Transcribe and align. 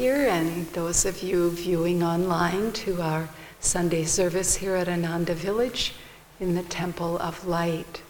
here 0.00 0.28
and 0.28 0.66
those 0.68 1.04
of 1.04 1.22
you 1.22 1.50
viewing 1.50 2.02
online 2.02 2.72
to 2.72 3.02
our 3.02 3.28
Sunday 3.60 4.02
service 4.02 4.56
here 4.56 4.74
at 4.74 4.88
Ananda 4.88 5.34
Village 5.34 5.92
in 6.40 6.54
the 6.54 6.62
Temple 6.62 7.18
of 7.18 7.46
Light. 7.46 8.00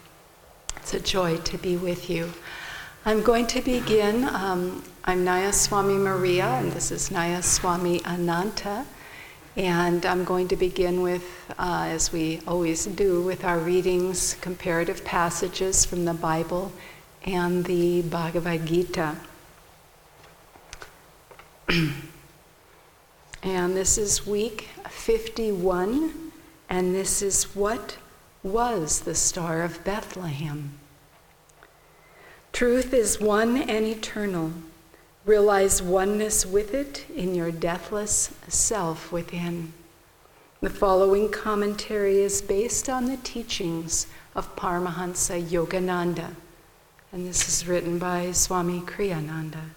It's 0.77 0.95
a 0.95 1.01
joy 1.01 1.39
to 1.39 1.59
be 1.59 1.77
with 1.77 2.09
you. 2.09 2.33
I'm 3.05 3.23
going 3.23 3.49
to 3.49 3.61
begin. 3.61 4.23
Um, 4.23 4.85
I'm 5.03 5.25
Nayaswami 5.25 5.99
Maria, 5.99 6.45
and 6.45 6.71
this 6.71 6.93
is 6.93 7.09
Nayaswami 7.09 8.07
Ananta. 8.07 8.87
And 9.57 10.07
I'm 10.07 10.23
going 10.23 10.47
to 10.47 10.57
begin 10.57 11.03
with, 11.03 11.25
uh, 11.59 11.87
as 11.89 12.13
we 12.13 12.41
always 12.47 12.87
do, 12.87 13.21
with 13.21 13.45
our 13.45 13.59
readings, 13.59 14.35
comparative 14.35 15.05
passages 15.05 15.85
from 15.85 16.05
the 16.05 16.15
Bible 16.15 16.71
and 17.25 17.65
the 17.65 18.03
Bhagavad 18.03 18.65
Gita. 18.65 19.17
and 23.43 23.77
this 23.77 23.97
is 23.97 24.27
week 24.27 24.69
51, 24.89 26.33
and 26.69 26.95
this 26.95 27.23
is 27.23 27.55
what 27.55 27.97
was 28.43 29.01
the 29.01 29.15
Star 29.15 29.63
of 29.63 29.85
Bethlehem. 29.85 30.79
Truth 32.53 32.93
is 32.93 33.21
one 33.21 33.57
and 33.57 33.87
eternal. 33.87 34.53
Realize 35.25 35.83
oneness 35.83 36.45
with 36.45 36.75
it 36.75 37.07
in 37.15 37.35
your 37.35 37.53
deathless 37.53 38.35
self 38.49 39.13
within. 39.13 39.73
The 40.61 40.71
following 40.71 41.31
commentary 41.31 42.21
is 42.21 42.43
based 42.43 42.89
on 42.89 43.05
the 43.05 43.19
teachings 43.19 44.07
of 44.35 44.57
Paramahansa 44.57 45.43
Yogananda, 45.43 46.35
and 47.13 47.27
this 47.27 47.49
is 47.49 47.69
written 47.69 47.99
by 47.99 48.33
Swami 48.33 48.81
Kriyananda. 48.81 49.71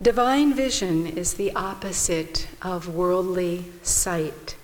Divine 0.00 0.54
vision 0.54 1.08
is 1.08 1.34
the 1.34 1.52
opposite 1.56 2.46
of 2.62 2.94
worldly 2.94 3.64
sight. 3.82 4.54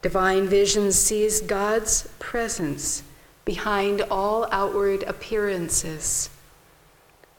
Divine 0.00 0.46
vision 0.46 0.90
sees 0.90 1.42
God's 1.42 2.08
presence 2.18 3.02
behind 3.44 4.00
all 4.10 4.48
outward 4.50 5.02
appearances. 5.02 6.30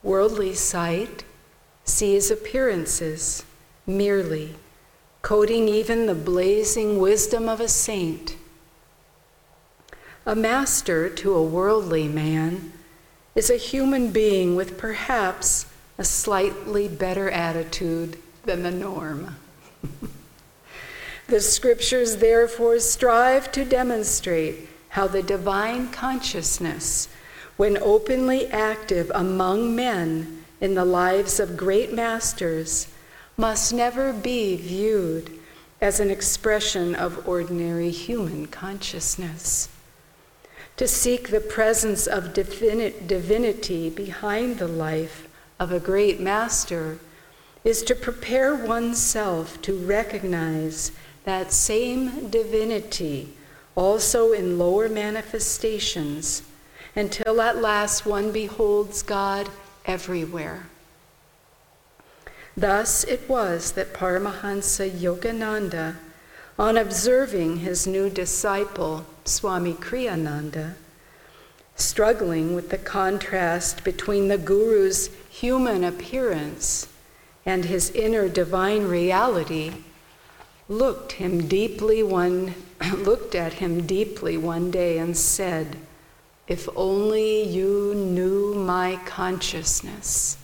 Worldly 0.04 0.54
sight 0.54 1.24
sees 1.84 2.30
appearances 2.30 3.44
merely, 3.88 4.56
coating 5.24 5.68
even 5.68 6.06
the 6.06 6.14
blazing 6.14 7.00
wisdom 7.00 7.50
of 7.50 7.60
a 7.60 7.68
saint. 7.68 8.36
A 10.28 10.36
master 10.36 11.10
to 11.10 11.34
a 11.34 11.44
worldly 11.44 12.08
man 12.08 12.72
is 13.34 13.50
a 13.50 13.56
human 13.56 14.12
being 14.12 14.56
with 14.56 14.78
perhaps 14.78 15.66
a 16.00 16.04
slightly 16.06 16.88
better 16.88 17.30
attitude 17.30 18.18
than 18.46 18.64
the 18.64 18.72
norm. 18.72 19.36
the 21.28 21.42
scriptures 21.42 22.18
therefore 22.18 22.80
strive 22.80 23.52
to 23.52 23.66
demonstrate 23.66 24.70
how 24.90 25.08
the 25.08 25.22
divine 25.22 25.92
consciousness, 25.92 27.10
when 27.58 27.78
openly 27.78 28.48
active 28.48 29.12
among 29.14 29.76
men 29.76 30.44
in 30.62 30.74
the 30.74 30.86
lives 30.86 31.38
of 31.40 31.58
great 31.58 31.94
masters, 31.94 32.88
must 33.36 33.74
never 33.74 34.14
be 34.14 34.56
viewed 34.56 35.30
as 35.82 36.00
an 36.00 36.10
expression 36.10 36.96
of 36.96 37.28
ordinary 37.28 37.90
human 37.90 38.48
consciousness. 38.48 39.68
To 40.78 40.88
seek 40.88 41.30
the 41.30 41.42
presence 41.42 42.08
of 42.08 42.34
divinity 42.34 43.90
behind 43.90 44.60
the 44.60 44.68
life 44.68 45.29
of 45.60 45.72
a 45.72 45.80
great 45.80 46.20
master 46.20 47.00
is 47.64 47.84
to 47.84 47.96
prepare 47.96 48.56
oneself 48.56 49.62
to 49.62 49.76
recognize 49.76 50.92
that 51.26 51.52
same 51.52 52.30
divinity 52.30 53.34
also 53.76 54.32
in 54.32 54.58
lower 54.58 54.90
manifestations, 54.90 56.44
until 56.96 57.40
at 57.42 57.62
last 57.62 58.06
one 58.06 58.32
beholds 58.32 59.02
God 59.04 59.48
everywhere. 59.86 60.68
Thus 62.58 63.04
it 63.06 63.30
was 63.30 63.74
that 63.74 63.94
Paramahansa 63.94 64.90
Yogananda, 64.90 65.96
on 66.58 66.78
observing 66.78 67.58
his 67.58 67.88
new 67.88 68.10
disciple, 68.10 69.06
Swami 69.24 69.74
Kriyananda, 69.74 70.74
struggling 71.76 72.56
with 72.56 72.70
the 72.70 72.78
contrast 72.78 73.86
between 73.86 74.28
the 74.28 74.38
Guru's 74.38 75.10
human 75.30 75.84
appearance 75.84 76.88
and 77.46 77.66
his 77.66 77.92
inner 77.92 78.28
divine 78.28 78.88
reality, 78.88 79.74
looked 80.68 81.14
him 81.14 81.48
deeply 81.48 82.04
one 82.04 82.54
looked 82.98 83.36
at 83.36 83.54
him 83.54 83.86
deeply 83.86 84.38
one 84.38 84.72
day 84.72 84.98
and 84.98 85.18
said, 85.18 85.76
If 86.48 86.70
only 86.76 87.44
you 87.44 87.94
knew 87.94 88.54
my 88.54 89.00
consciousness. 89.06 90.38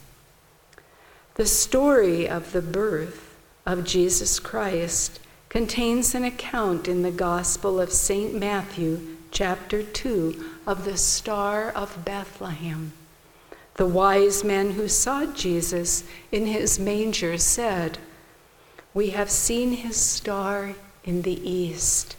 The 1.35 1.45
story 1.45 2.28
of 2.28 2.51
the 2.51 2.62
birth 2.62 3.35
of 3.66 3.84
Jesus 3.84 4.40
Christ 4.40 5.19
contains 5.50 6.13
an 6.13 6.24
account 6.24 6.88
in 6.88 7.01
the 7.01 7.12
Gospel 7.12 7.79
of 7.79 7.91
St. 7.91 8.34
Matthew, 8.34 9.18
chapter 9.31 9.84
2, 9.84 10.51
of 10.68 10.85
the 10.85 10.97
Star 10.97 11.72
of 11.72 12.03
Bethlehem. 12.03 12.91
The 13.75 13.86
wise 13.86 14.44
men 14.44 14.72
who 14.72 14.88
saw 14.88 15.25
Jesus 15.25 16.03
in 16.31 16.46
his 16.46 16.80
manger 16.80 17.38
said, 17.38 17.97
We 18.94 19.09
have 19.12 19.30
seen 19.30 19.72
his 19.74 19.97
star 19.97 20.75
in 21.03 21.22
the 21.24 21.50
east 21.50 22.16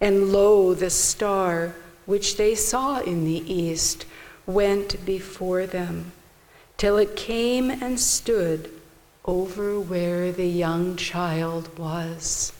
and 0.00 0.32
lo, 0.32 0.74
the 0.74 0.90
star 0.90 1.74
which 2.04 2.36
they 2.36 2.54
saw 2.54 3.00
in 3.00 3.24
the 3.24 3.52
east 3.52 4.04
went 4.46 5.04
before 5.04 5.66
them, 5.66 6.12
till 6.76 6.98
it 6.98 7.16
came 7.16 7.70
and 7.70 7.98
stood 7.98 8.70
over 9.24 9.80
where 9.80 10.30
the 10.30 10.46
young 10.46 10.96
child 10.96 11.76
was. 11.78 12.52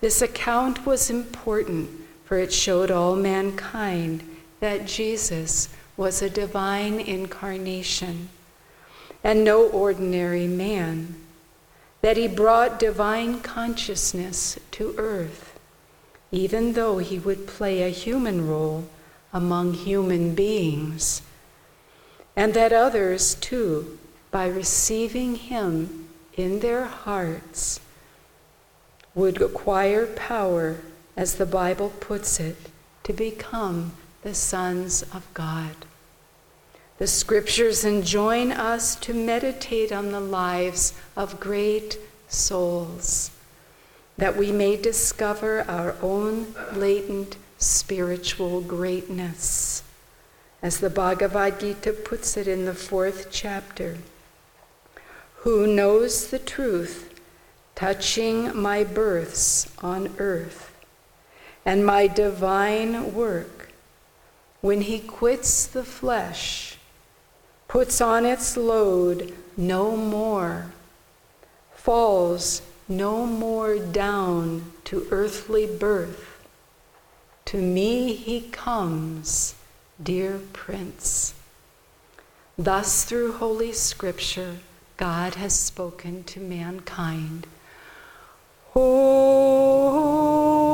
This 0.00 0.22
account 0.22 0.86
was 0.86 1.10
important, 1.10 1.90
for 2.24 2.36
it 2.36 2.52
showed 2.52 2.90
all 2.90 3.16
mankind 3.16 4.22
that 4.60 4.86
Jesus 4.86 5.68
was 5.96 6.22
a 6.22 6.30
divine 6.30 7.00
incarnation 7.00 8.28
and 9.24 9.42
no 9.42 9.66
ordinary 9.68 10.46
man, 10.46 11.14
that 12.02 12.16
he 12.16 12.28
brought 12.28 12.78
divine 12.78 13.40
consciousness 13.40 14.58
to 14.70 14.94
earth 14.98 15.56
even 16.30 16.72
though 16.72 16.98
he 16.98 17.18
would 17.18 17.46
play 17.46 17.82
a 17.82 17.88
human 17.88 18.46
role 18.46 18.88
among 19.32 19.74
human 19.74 20.34
beings, 20.34 21.22
and 22.34 22.54
that 22.54 22.72
others 22.72 23.34
too, 23.36 23.98
by 24.30 24.46
receiving 24.46 25.36
him 25.36 26.08
in 26.34 26.60
their 26.60 26.84
hearts, 26.84 27.80
would 29.14 29.40
acquire 29.40 30.06
power, 30.06 30.76
as 31.16 31.36
the 31.36 31.46
Bible 31.46 31.90
puts 32.00 32.38
it, 32.38 32.56
to 33.02 33.12
become 33.12 33.92
the 34.26 34.34
sons 34.34 35.04
of 35.14 35.22
God. 35.34 35.86
The 36.98 37.06
scriptures 37.06 37.84
enjoin 37.84 38.50
us 38.50 38.96
to 38.96 39.14
meditate 39.14 39.92
on 39.92 40.10
the 40.10 40.18
lives 40.18 40.94
of 41.16 41.38
great 41.38 41.96
souls 42.26 43.30
that 44.18 44.36
we 44.36 44.50
may 44.50 44.76
discover 44.76 45.64
our 45.68 45.94
own 46.02 46.52
latent 46.72 47.36
spiritual 47.58 48.62
greatness. 48.62 49.84
As 50.60 50.80
the 50.80 50.90
Bhagavad 50.90 51.60
Gita 51.60 51.92
puts 51.92 52.36
it 52.36 52.48
in 52.48 52.64
the 52.64 52.74
fourth 52.74 53.28
chapter, 53.30 53.96
who 55.44 55.68
knows 55.68 56.30
the 56.30 56.40
truth 56.40 57.14
touching 57.76 58.60
my 58.60 58.82
births 58.82 59.72
on 59.84 60.16
earth 60.18 60.74
and 61.64 61.86
my 61.86 62.08
divine 62.08 63.14
work, 63.14 63.55
when 64.66 64.80
he 64.80 64.98
quits 64.98 65.64
the 65.64 65.84
flesh, 65.84 66.76
puts 67.68 68.00
on 68.00 68.26
its 68.26 68.56
load 68.56 69.32
no 69.56 69.96
more, 69.96 70.72
falls 71.72 72.62
no 72.88 73.24
more 73.24 73.78
down 73.78 74.72
to 74.82 75.06
earthly 75.12 75.66
birth. 75.66 76.44
To 77.44 77.58
me 77.58 78.14
he 78.14 78.40
comes, 78.40 79.54
dear 80.02 80.40
Prince. 80.52 81.34
Thus, 82.58 83.04
through 83.04 83.34
Holy 83.34 83.72
Scripture, 83.72 84.56
God 84.96 85.36
has 85.36 85.54
spoken 85.54 86.24
to 86.24 86.40
mankind. 86.40 87.46
Oh, 88.74 90.65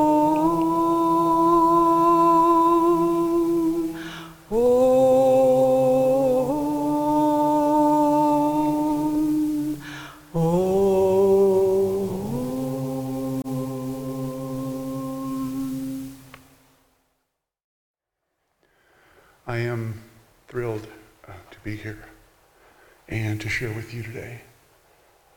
you 23.92 24.02
today. 24.02 24.40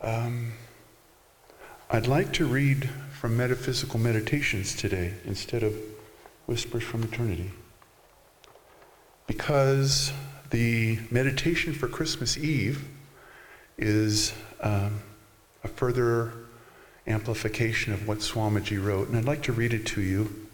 Um, 0.02 0.54
I'd 1.90 2.08
like 2.08 2.32
to 2.34 2.46
read 2.46 2.90
from 3.12 3.36
Metaphysical 3.38 4.00
Meditations 4.00 4.76
today 4.76 5.14
instead 5.26 5.64
of 5.64 5.76
Whispers 6.46 6.84
from 6.84 7.04
Eternity. 7.04 7.52
Because 9.28 10.12
the 10.52 11.00
meditation 11.12 11.74
for 11.74 11.88
Christmas 11.88 12.38
Eve 12.38 12.88
is 13.78 14.34
um, 14.62 15.02
a 15.64 15.68
further 15.68 16.34
amplification 17.08 17.94
of 17.94 18.08
what 18.08 18.20
Swamiji 18.20 18.84
wrote, 18.84 19.10
and 19.10 19.18
I'd 19.18 19.26
like 19.26 19.44
to 19.44 19.54
read 19.54 19.74
it 19.74 19.86
to 19.88 20.02
you. 20.02 20.48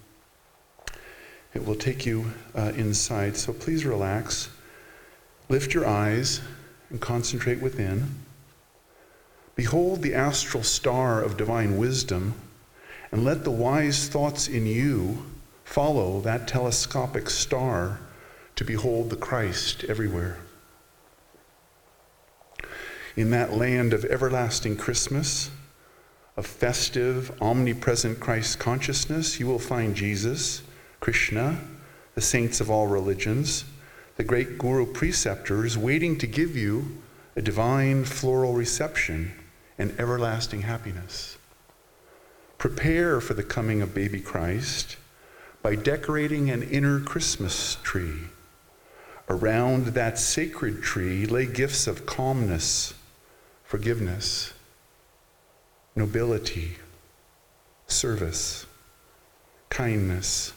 It 1.54 1.66
will 1.66 1.76
take 1.76 2.06
you 2.06 2.32
uh, 2.56 2.72
inside, 2.76 3.38
so 3.38 3.54
please 3.54 3.86
relax. 3.86 4.50
Lift 5.50 5.74
your 5.74 5.86
eyes 5.86 6.42
and 6.92 7.02
concentrate 7.02 7.62
within. 7.62 8.16
Behold 9.56 10.02
the 10.02 10.14
astral 10.14 10.64
star 10.64 11.22
of 11.22 11.38
divine 11.38 11.78
wisdom, 11.78 12.36
and 13.12 13.26
let 13.26 13.44
the 13.44 13.52
wise 13.52 14.08
thoughts 14.08 14.48
in 14.48 14.66
you 14.66 15.26
follow 15.64 16.22
that 16.22 16.48
telescopic 16.48 17.30
star 17.30 18.00
to 18.56 18.64
behold 18.64 19.10
the 19.10 19.16
Christ 19.16 19.84
everywhere. 19.86 20.38
In 23.16 23.32
that 23.32 23.54
land 23.54 23.94
of 23.94 24.06
everlasting 24.06 24.78
Christmas, 24.78 25.50
of 26.38 26.46
festive, 26.46 27.32
omnipresent 27.42 28.20
Christ 28.20 28.60
consciousness, 28.60 29.40
you 29.40 29.48
will 29.48 29.60
find 29.60 29.96
Jesus, 29.96 30.62
Krishna, 31.00 31.60
the 32.16 32.22
saints 32.22 32.62
of 32.62 32.70
all 32.70 32.88
religions, 32.88 33.66
the 34.18 34.24
great 34.24 34.58
guru 34.58 34.86
preceptors 34.86 35.78
waiting 35.78 36.18
to 36.18 36.28
give 36.28 36.56
you 36.56 37.02
a 37.36 37.42
divine 37.42 38.04
floral 38.06 38.54
reception 38.54 39.32
and 39.78 39.98
everlasting 40.00 40.62
happiness. 40.62 41.38
Prepare 42.58 43.20
for 43.22 43.34
the 43.34 43.44
coming 43.44 43.82
of 43.82 43.96
baby 43.96 44.20
Christ 44.20 44.98
by 45.62 45.76
decorating 45.76 46.50
an 46.50 46.64
inner 46.64 47.00
Christmas 47.00 47.78
tree. 47.84 48.30
Around 49.30 49.88
that 49.88 50.20
sacred 50.20 50.84
tree 50.84 51.26
lay 51.26 51.46
gifts 51.46 51.88
of 51.88 52.06
calmness, 52.06 52.94
forgiveness, 53.64 54.54
nobility, 55.96 56.78
service, 57.88 58.66
kindness, 59.70 60.54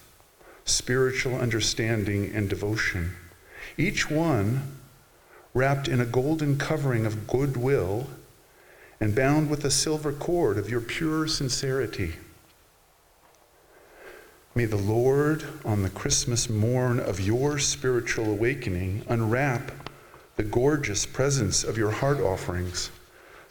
spiritual 0.65 1.37
understanding, 1.37 2.31
and 2.35 2.49
devotion. 2.49 3.15
Each 3.77 4.11
one 4.11 4.77
wrapped 5.53 5.89
in 5.89 6.01
a 6.01 6.07
golden 6.07 6.59
covering 6.59 7.07
of 7.07 7.27
goodwill 7.27 8.09
and 9.01 9.15
bound 9.15 9.51
with 9.51 9.65
a 9.65 9.71
silver 9.71 10.13
cord 10.13 10.59
of 10.59 10.71
your 10.71 10.81
pure 10.81 11.27
sincerity. 11.27 12.15
May 14.55 14.67
the 14.67 14.77
Lord, 14.77 15.45
on 15.65 15.83
the 15.83 15.91
Christmas 15.91 16.49
morn 16.49 17.01
of 17.01 17.21
your 17.21 17.59
spiritual 17.59 18.31
awakening, 18.31 19.05
unwrap 19.09 19.73
the 20.37 20.45
gorgeous 20.45 21.07
presents 21.07 21.65
of 21.65 21.77
your 21.77 21.91
heart 21.91 22.21
offerings, 22.21 22.91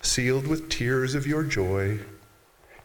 sealed 0.01 0.47
with 0.47 0.69
tears 0.69 1.13
of 1.13 1.27
your 1.27 1.43
joy, 1.43 1.99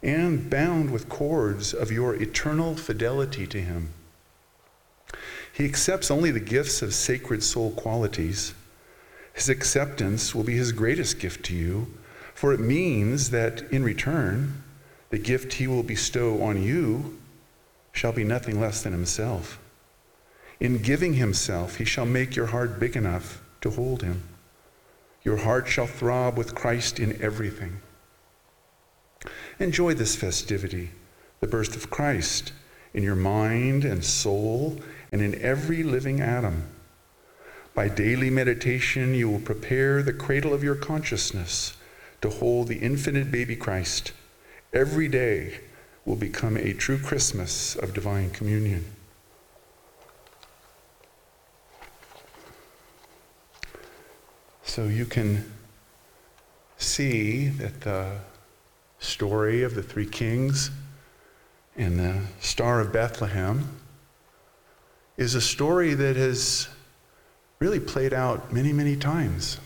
and 0.03 0.51
bound 0.51 0.91
with 0.91 1.09
cords 1.09 1.73
of 1.73 1.93
your 1.93 2.15
eternal 2.17 2.77
fidelity 2.77 3.47
to 3.47 3.61
Him. 3.61 3.93
He 5.59 5.67
accepts 5.67 6.11
only 6.11 6.31
the 6.31 6.41
gifts 6.41 6.81
of 6.81 6.95
sacred 6.95 7.43
soul 7.43 7.73
qualities. 7.73 8.55
His 9.35 9.51
acceptance 9.51 10.35
will 10.35 10.45
be 10.45 10.57
His 10.57 10.73
greatest 10.73 11.19
gift 11.19 11.45
to 11.47 11.55
you 11.55 11.89
for 12.39 12.53
it 12.53 12.61
means 12.61 13.31
that 13.31 13.63
in 13.73 13.83
return, 13.83 14.63
the 15.11 15.19
gift 15.19 15.55
he 15.55 15.67
will 15.67 15.83
bestow 15.83 16.41
on 16.41 16.63
you 16.63 17.19
shall 17.91 18.13
be 18.13 18.23
nothing 18.23 18.61
less 18.61 18.81
than 18.81 18.93
himself. 18.93 19.59
In 20.61 20.79
giving 20.79 21.15
himself, 21.15 21.79
he 21.79 21.85
shall 21.85 22.07
make 22.07 22.37
your 22.37 22.47
heart 22.47 22.79
big 22.79 22.95
enough 22.95 23.43
to 23.61 23.71
hold 23.71 24.05
him. 24.05 24.23
Your 25.25 25.39
heart 25.39 25.67
shall 25.67 25.89
throb 25.89 26.39
with 26.39 26.55
Christ 26.55 27.01
in 27.01 27.21
everything. 27.21 27.81
Enjoy 29.59 29.95
this 29.95 30.15
festivity, 30.15 30.91
the 31.41 31.49
birth 31.49 31.75
of 31.75 31.91
Christ, 31.91 32.53
in 32.95 33.03
your 33.03 33.17
mind 33.17 33.85
and 33.85 34.05
soul 34.05 34.81
and 35.13 35.21
in 35.23 35.41
every 35.41 35.83
living 35.83 36.21
atom. 36.21 36.65
By 37.75 37.89
daily 37.89 38.31
meditation, 38.31 39.15
you 39.15 39.31
will 39.31 39.41
prepare 39.41 40.03
the 40.03 40.13
cradle 40.13 40.53
of 40.53 40.65
your 40.65 40.75
consciousness 40.75 41.77
to 42.21 42.31
hold 42.31 42.69
the 42.69 42.79
infinite 42.79 43.31
baby 43.31 43.57
Christ 43.57 44.13
every 44.73 45.09
day 45.09 45.61
will 46.05 46.17
become 46.17 46.57
a 46.57 46.73
true 46.73 46.99
Christmas 46.99 47.77
of 47.77 47.95
divine 47.95 48.31
communion. 48.31 48.85
So 54.63 54.85
you 54.85 55.07
can 55.07 55.51
see 56.77 57.49
that 57.49 57.81
the 57.81 58.19
story 58.99 59.63
of 59.63 59.75
the 59.75 59.83
three 59.83 60.07
kings 60.07 60.71
and 61.77 61.99
the 61.99 62.21
Star 62.41 62.81
of 62.81 62.93
Bethlehem 62.93 63.69
is 65.19 65.35
a 65.35 65.41
story 65.43 65.93
that 65.93 66.17
has 66.17 66.69
really 67.59 67.81
played 67.81 68.15
out 68.15 68.51
many, 68.51 68.73
many 68.73 68.97
times. 68.97 69.59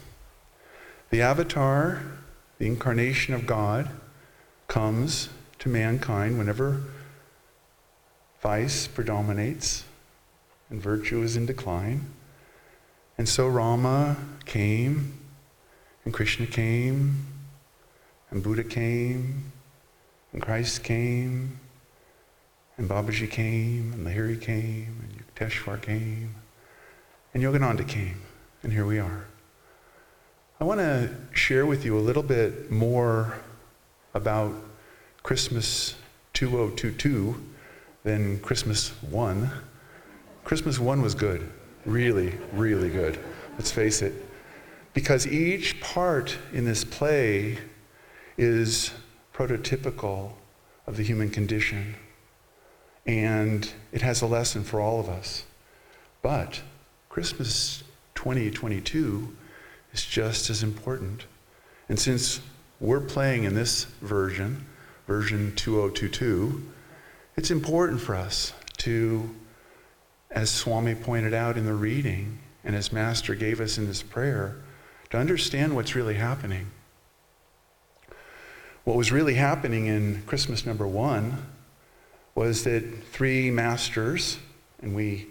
The 1.11 1.23
Avatar 1.23 2.03
the 2.63 2.69
incarnation 2.69 3.35
of 3.35 3.45
God 3.45 3.91
comes 4.69 5.29
to 5.59 5.69
mankind 5.69 6.39
whenever 6.39 6.81
vice 8.41 8.87
predominates 8.87 9.83
and 10.71 10.81
virtue 10.81 11.23
is 11.23 11.37
in 11.37 11.45
decline. 11.45 12.07
And 13.19 13.29
so 13.29 13.49
Rama 13.49 14.17
came, 14.45 15.19
and 16.05 16.15
Krishna 16.15 16.47
came, 16.47 17.27
and 18.31 18.45
Buddha 18.45 18.63
came, 18.63 19.51
and 20.33 20.41
Christ 20.41 20.85
came, 20.85 21.59
and 22.77 22.89
Babaji 22.89 23.29
came, 23.29 23.93
and 23.93 24.07
Lahiri 24.07 24.41
came, 24.41 25.01
and 25.03 25.22
Yukteswar 25.35 25.81
came, 25.81 26.35
and 27.35 27.43
Yogananda 27.43 27.87
came, 27.87 28.21
and 28.63 28.73
here 28.73 28.87
we 28.87 28.99
are. 28.99 29.27
I 30.61 30.65
want 30.65 30.81
to 30.81 31.15
share 31.33 31.67
with 31.67 31.85
you 31.85 31.99
a 31.99 32.01
little 32.01 32.23
bit 32.23 32.71
more 32.71 33.39
about 34.15 34.55
Christmas 35.23 35.95
2022 36.35 37.35
than 38.05 38.39
Christmas 38.41 38.91
1. 39.03 39.51
Christmas 40.45 40.79
1 40.79 41.03
was 41.03 41.15
good, 41.15 41.51
really, 41.85 42.39
really 42.53 42.91
good. 42.91 43.19
Let's 43.55 43.71
face 43.71 44.03
it. 44.03 44.13
Because 44.95 45.27
each 45.27 45.81
part 45.81 46.37
in 46.53 46.65
this 46.65 46.85
play 46.85 47.59
is 48.37 48.93
prototypical 49.33 50.33
of 50.87 50.97
the 50.97 51.03
human 51.03 51.31
condition. 51.31 51.95
And 53.07 53.69
it 53.93 54.03
has 54.03 54.23
a 54.23 54.27
lesson 54.27 54.63
for 54.65 54.81
all 54.81 55.01
of 55.01 55.09
us. 55.09 55.45
But 56.23 56.63
Christmas 57.09 57.83
2022 58.15 59.37
is 59.93 60.05
just 60.05 60.51
as 60.51 60.63
important. 60.63 61.27
And 61.89 61.99
since 61.99 62.41
we're 62.81 63.01
playing 63.01 63.45
in 63.45 63.55
this 63.55 63.85
version, 64.01 64.67
version 65.07 65.55
2022, 65.57 66.63
it's 67.37 67.51
important 67.51 68.01
for 68.01 68.15
us 68.15 68.53
to, 68.79 69.35
as 70.31 70.51
Swami 70.51 70.95
pointed 70.95 71.35
out 71.35 71.57
in 71.57 71.65
the 71.65 71.75
reading, 71.75 72.39
and 72.65 72.77
as 72.77 72.93
Master 72.93 73.35
gave 73.35 73.61
us 73.61 73.79
in 73.79 73.87
this 73.87 74.03
prayer, 74.03 74.57
to 75.11 75.19
understand 75.19 75.75
what's 75.75 75.95
really 75.95 76.15
happening. 76.15 76.71
What 78.85 78.97
was 78.97 79.13
really 79.13 79.35
happening 79.35 79.87
in 79.87 80.23
Christmas 80.27 80.65
number 80.65 80.87
one 80.87 81.47
was 82.35 82.65
that 82.65 82.83
three 83.13 83.51
masters, 83.51 84.39
and 84.81 84.95
we 84.95 85.29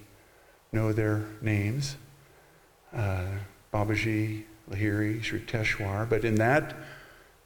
know 0.72 0.94
their 0.94 1.26
names 1.42 1.96
uh, 2.96 3.26
Babaji, 3.74 4.44
Lahiri, 4.70 5.24
Sri 5.24 5.40
Yukteswar. 5.40 6.10
But 6.10 6.26
in 6.26 6.36
that 6.36 6.76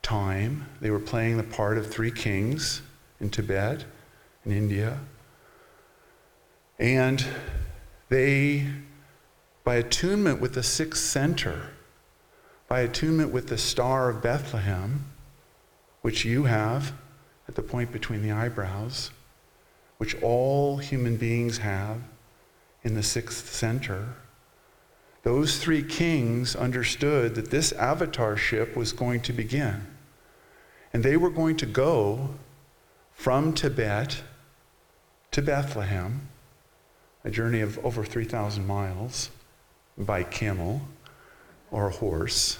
time, 0.01 0.67
they 0.81 0.89
were 0.89 0.99
playing 0.99 1.37
the 1.37 1.43
part 1.43 1.77
of 1.77 1.87
three 1.87 2.11
kings 2.11 2.81
in 3.19 3.29
Tibet, 3.29 3.85
in 4.45 4.51
India. 4.51 4.99
And 6.77 7.25
they, 8.09 8.67
by 9.63 9.75
attunement 9.75 10.41
with 10.41 10.53
the 10.53 10.63
sixth 10.63 11.03
center, 11.03 11.69
by 12.67 12.81
attunement 12.81 13.31
with 13.31 13.47
the 13.47 13.57
star 13.57 14.09
of 14.09 14.21
Bethlehem, 14.21 15.05
which 16.01 16.25
you 16.25 16.43
have 16.43 16.93
at 17.47 17.55
the 17.55 17.61
point 17.61 17.91
between 17.91 18.21
the 18.21 18.31
eyebrows, 18.31 19.11
which 19.97 20.21
all 20.21 20.77
human 20.77 21.17
beings 21.17 21.59
have 21.59 22.01
in 22.83 22.93
the 22.93 23.03
sixth 23.03 23.53
center, 23.53 24.15
those 25.23 25.57
three 25.57 25.81
kings 25.81 26.55
understood 26.55 27.33
that 27.35 27.49
this 27.49 27.73
avatarship 27.73 28.75
was 28.75 28.93
going 28.93 29.21
to 29.21 29.33
begin. 29.33 29.87
And 30.93 31.03
they 31.03 31.17
were 31.17 31.31
going 31.31 31.57
to 31.57 31.65
go 31.65 32.29
from 33.13 33.53
Tibet 33.53 34.21
to 35.31 35.41
Bethlehem, 35.41 36.29
a 37.23 37.31
journey 37.31 37.61
of 37.61 37.83
over 37.83 38.05
3,000 38.05 38.67
miles 38.67 39.31
by 39.97 40.23
camel 40.23 40.81
or 41.71 41.89
horse. 41.89 42.59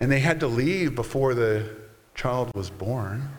And 0.00 0.10
they 0.10 0.20
had 0.20 0.40
to 0.40 0.48
leave 0.48 0.94
before 0.94 1.34
the 1.34 1.76
child 2.14 2.50
was 2.54 2.68
born. 2.68 3.30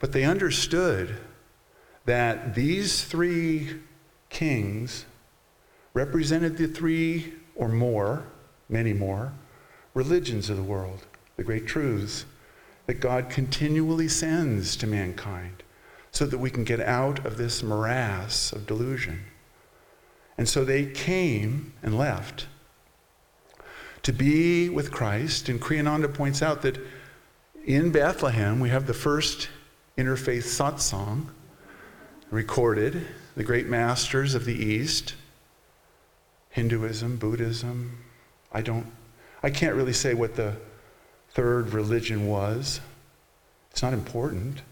But 0.00 0.12
they 0.12 0.24
understood 0.24 1.16
that 2.08 2.54
these 2.54 3.04
three 3.04 3.68
kings 4.30 5.04
represented 5.92 6.56
the 6.56 6.66
three 6.66 7.34
or 7.54 7.68
more, 7.68 8.24
many 8.66 8.94
more, 8.94 9.30
religions 9.92 10.48
of 10.48 10.56
the 10.56 10.62
world, 10.62 11.04
the 11.36 11.44
great 11.44 11.66
truths 11.66 12.24
that 12.86 12.94
God 12.94 13.28
continually 13.28 14.08
sends 14.08 14.74
to 14.76 14.86
mankind 14.86 15.62
so 16.10 16.24
that 16.24 16.38
we 16.38 16.48
can 16.48 16.64
get 16.64 16.80
out 16.80 17.26
of 17.26 17.36
this 17.36 17.62
morass 17.62 18.52
of 18.52 18.66
delusion. 18.66 19.24
And 20.38 20.48
so 20.48 20.64
they 20.64 20.86
came 20.86 21.74
and 21.82 21.98
left 21.98 22.46
to 24.02 24.14
be 24.14 24.70
with 24.70 24.90
Christ. 24.90 25.50
And 25.50 25.60
Kriyananda 25.60 26.14
points 26.14 26.40
out 26.40 26.62
that 26.62 26.78
in 27.66 27.92
Bethlehem 27.92 28.60
we 28.60 28.70
have 28.70 28.86
the 28.86 28.94
first 28.94 29.50
interfaith 29.98 30.44
satsang 30.44 31.26
recorded, 32.30 33.06
the 33.36 33.44
great 33.44 33.66
masters 33.66 34.34
of 34.34 34.44
the 34.44 34.54
East, 34.54 35.14
Hinduism, 36.50 37.16
Buddhism. 37.16 37.98
I 38.52 38.62
don't, 38.62 38.86
I 39.42 39.50
can't 39.50 39.74
really 39.74 39.92
say 39.92 40.14
what 40.14 40.34
the 40.34 40.56
third 41.30 41.72
religion 41.72 42.26
was. 42.26 42.80
It's 43.70 43.82
not 43.82 43.92
important. 43.92 44.62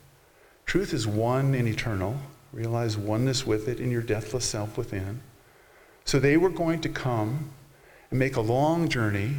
Truth 0.64 0.92
is 0.92 1.06
one 1.06 1.54
and 1.54 1.68
eternal. 1.68 2.16
Realize 2.52 2.96
oneness 2.96 3.46
with 3.46 3.68
it 3.68 3.80
in 3.80 3.90
your 3.90 4.02
deathless 4.02 4.44
self 4.44 4.76
within. 4.76 5.20
So 6.04 6.18
they 6.18 6.36
were 6.36 6.50
going 6.50 6.80
to 6.82 6.88
come 6.88 7.50
and 8.10 8.18
make 8.18 8.36
a 8.36 8.40
long 8.40 8.88
journey, 8.88 9.36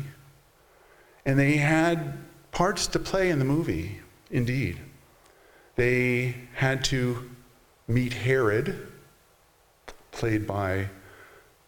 and 1.25 1.39
they 1.39 1.57
had 1.57 2.17
parts 2.51 2.87
to 2.87 2.99
play 2.99 3.29
in 3.29 3.39
the 3.39 3.45
movie, 3.45 3.99
indeed. 4.31 4.79
They 5.75 6.35
had 6.53 6.83
to 6.85 7.29
meet 7.87 8.13
Herod, 8.13 8.87
played 10.11 10.45
by 10.45 10.89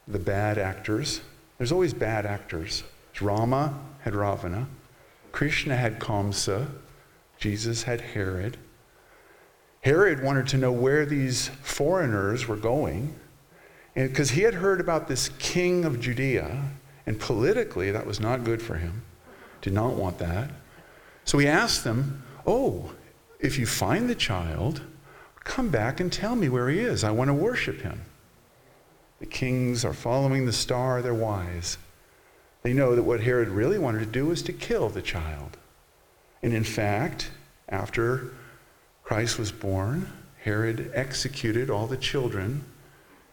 the 0.08 0.20
bad 0.20 0.58
actors. 0.58 1.22
There's 1.58 1.72
always 1.72 1.94
bad 1.94 2.26
actors. 2.26 2.84
Rama 3.22 3.78
had 4.02 4.16
Ravana, 4.16 4.68
Krishna 5.32 5.76
had 5.76 6.00
Kamsa, 6.00 6.68
Jesus 7.38 7.84
had 7.84 8.02
Herod. 8.02 8.58
Herod 9.82 10.24
wanted 10.24 10.48
to 10.48 10.58
know 10.58 10.72
where 10.72 11.06
these 11.06 11.50
foreigners 11.62 12.48
were 12.48 12.56
going 12.56 13.16
because 13.94 14.32
he 14.32 14.42
had 14.42 14.54
heard 14.54 14.80
about 14.80 15.08
this 15.08 15.30
king 15.40 15.84
of 15.86 16.00
Judea, 16.00 16.64
and 17.06 17.20
politically 17.20 17.92
that 17.92 18.06
was 18.06 18.20
not 18.20 18.44
good 18.44 18.62
for 18.62 18.76
him. 18.76 19.04
Did 19.62 19.74
not 19.74 19.96
want 19.96 20.18
that. 20.20 20.52
So 21.26 21.38
he 21.38 21.48
asked 21.48 21.84
them, 21.84 22.24
Oh, 22.46 22.94
if 23.40 23.58
you 23.58 23.66
find 23.66 24.10
the 24.10 24.16
child, 24.16 24.82
come 25.50 25.70
back 25.70 26.00
and 26.00 26.14
tell 26.14 26.36
me 26.36 26.48
where 26.48 26.70
he 26.70 26.80
is. 26.80 27.04
I 27.04 27.10
want 27.10 27.28
to 27.30 27.34
worship 27.34 27.82
him. 27.82 28.06
The 29.20 29.26
kings 29.26 29.84
are 29.84 29.94
following 29.94 30.46
the 30.46 30.54
star, 30.54 31.02
they're 31.02 31.14
wise. 31.14 31.78
They 32.62 32.72
know 32.72 32.96
that 32.96 33.04
what 33.04 33.22
Herod 33.22 33.50
really 33.50 33.80
wanted 33.80 34.00
to 34.00 34.06
do 34.06 34.28
was 34.28 34.44
to 34.44 34.54
kill 34.54 34.90
the 34.90 35.02
child. 35.02 35.58
And 36.44 36.54
in 36.54 36.64
fact, 36.64 37.32
after 37.68 38.32
Christ 39.04 39.40
was 39.40 39.52
born, 39.52 40.12
Herod 40.44 40.92
executed 40.94 41.72
all 41.72 41.88
the 41.88 41.98
children 41.98 42.64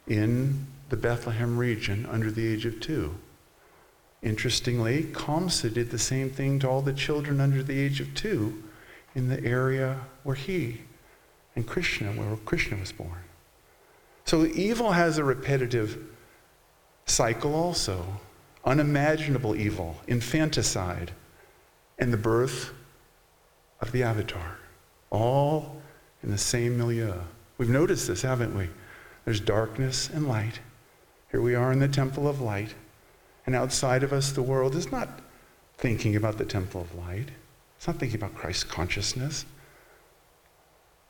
in 0.07 0.67
the 0.89 0.97
Bethlehem 0.97 1.59
region 1.59 2.07
under 2.07 2.31
the 2.31 2.47
age 2.47 2.65
of 2.65 2.81
two. 2.81 3.15
Interestingly, 4.23 5.05
Kamsa 5.05 5.73
did 5.73 5.91
the 5.91 5.99
same 5.99 6.31
thing 6.31 6.59
to 6.61 6.69
all 6.69 6.81
the 6.81 6.95
children 6.95 7.41
under 7.43 7.63
the 7.63 7.79
age 7.79 8.01
of 8.01 8.15
two 8.15 8.63
in 9.15 9.29
the 9.29 9.45
area 9.45 10.01
where 10.23 10.35
he 10.35 10.81
and 11.57 11.67
Krishna, 11.67 12.13
where 12.13 12.37
Krishna 12.37 12.77
was 12.77 12.93
born. 12.93 13.25
So 14.25 14.47
evil 14.47 14.93
has 14.93 15.19
a 15.19 15.25
repetitive 15.25 15.99
cycle 17.07 17.55
also 17.55 18.05
unimaginable 18.67 19.55
evil, 19.55 19.97
infanticide, 20.09 21.13
and 21.99 22.13
the 22.13 22.19
birth 22.19 22.73
of 23.81 23.93
the 23.93 24.03
avatar, 24.03 24.59
all 25.11 25.81
in 26.23 26.31
the 26.31 26.39
same 26.39 26.77
milieu. 26.77 27.15
We've 27.59 27.69
noticed 27.69 28.09
this, 28.09 28.23
haven't 28.23 28.57
we? 28.57 28.69
There's 29.25 29.41
darkness 29.41 30.11
and 30.13 30.29
light. 30.29 30.61
Here 31.31 31.41
we 31.41 31.55
are 31.55 31.73
in 31.73 31.79
the 31.79 31.89
temple 31.89 32.29
of 32.29 32.41
light, 32.41 32.75
and 33.47 33.55
outside 33.55 34.03
of 34.03 34.13
us, 34.13 34.33
the 34.33 34.43
world 34.43 34.75
is 34.75 34.91
not 34.91 35.21
thinking 35.79 36.17
about 36.17 36.37
the 36.37 36.45
temple 36.45 36.81
of 36.81 36.95
light. 36.95 37.29
It's 37.77 37.87
not 37.87 37.99
thinking 37.99 38.19
about 38.19 38.35
Christ's 38.35 38.65
consciousness. 38.65 39.45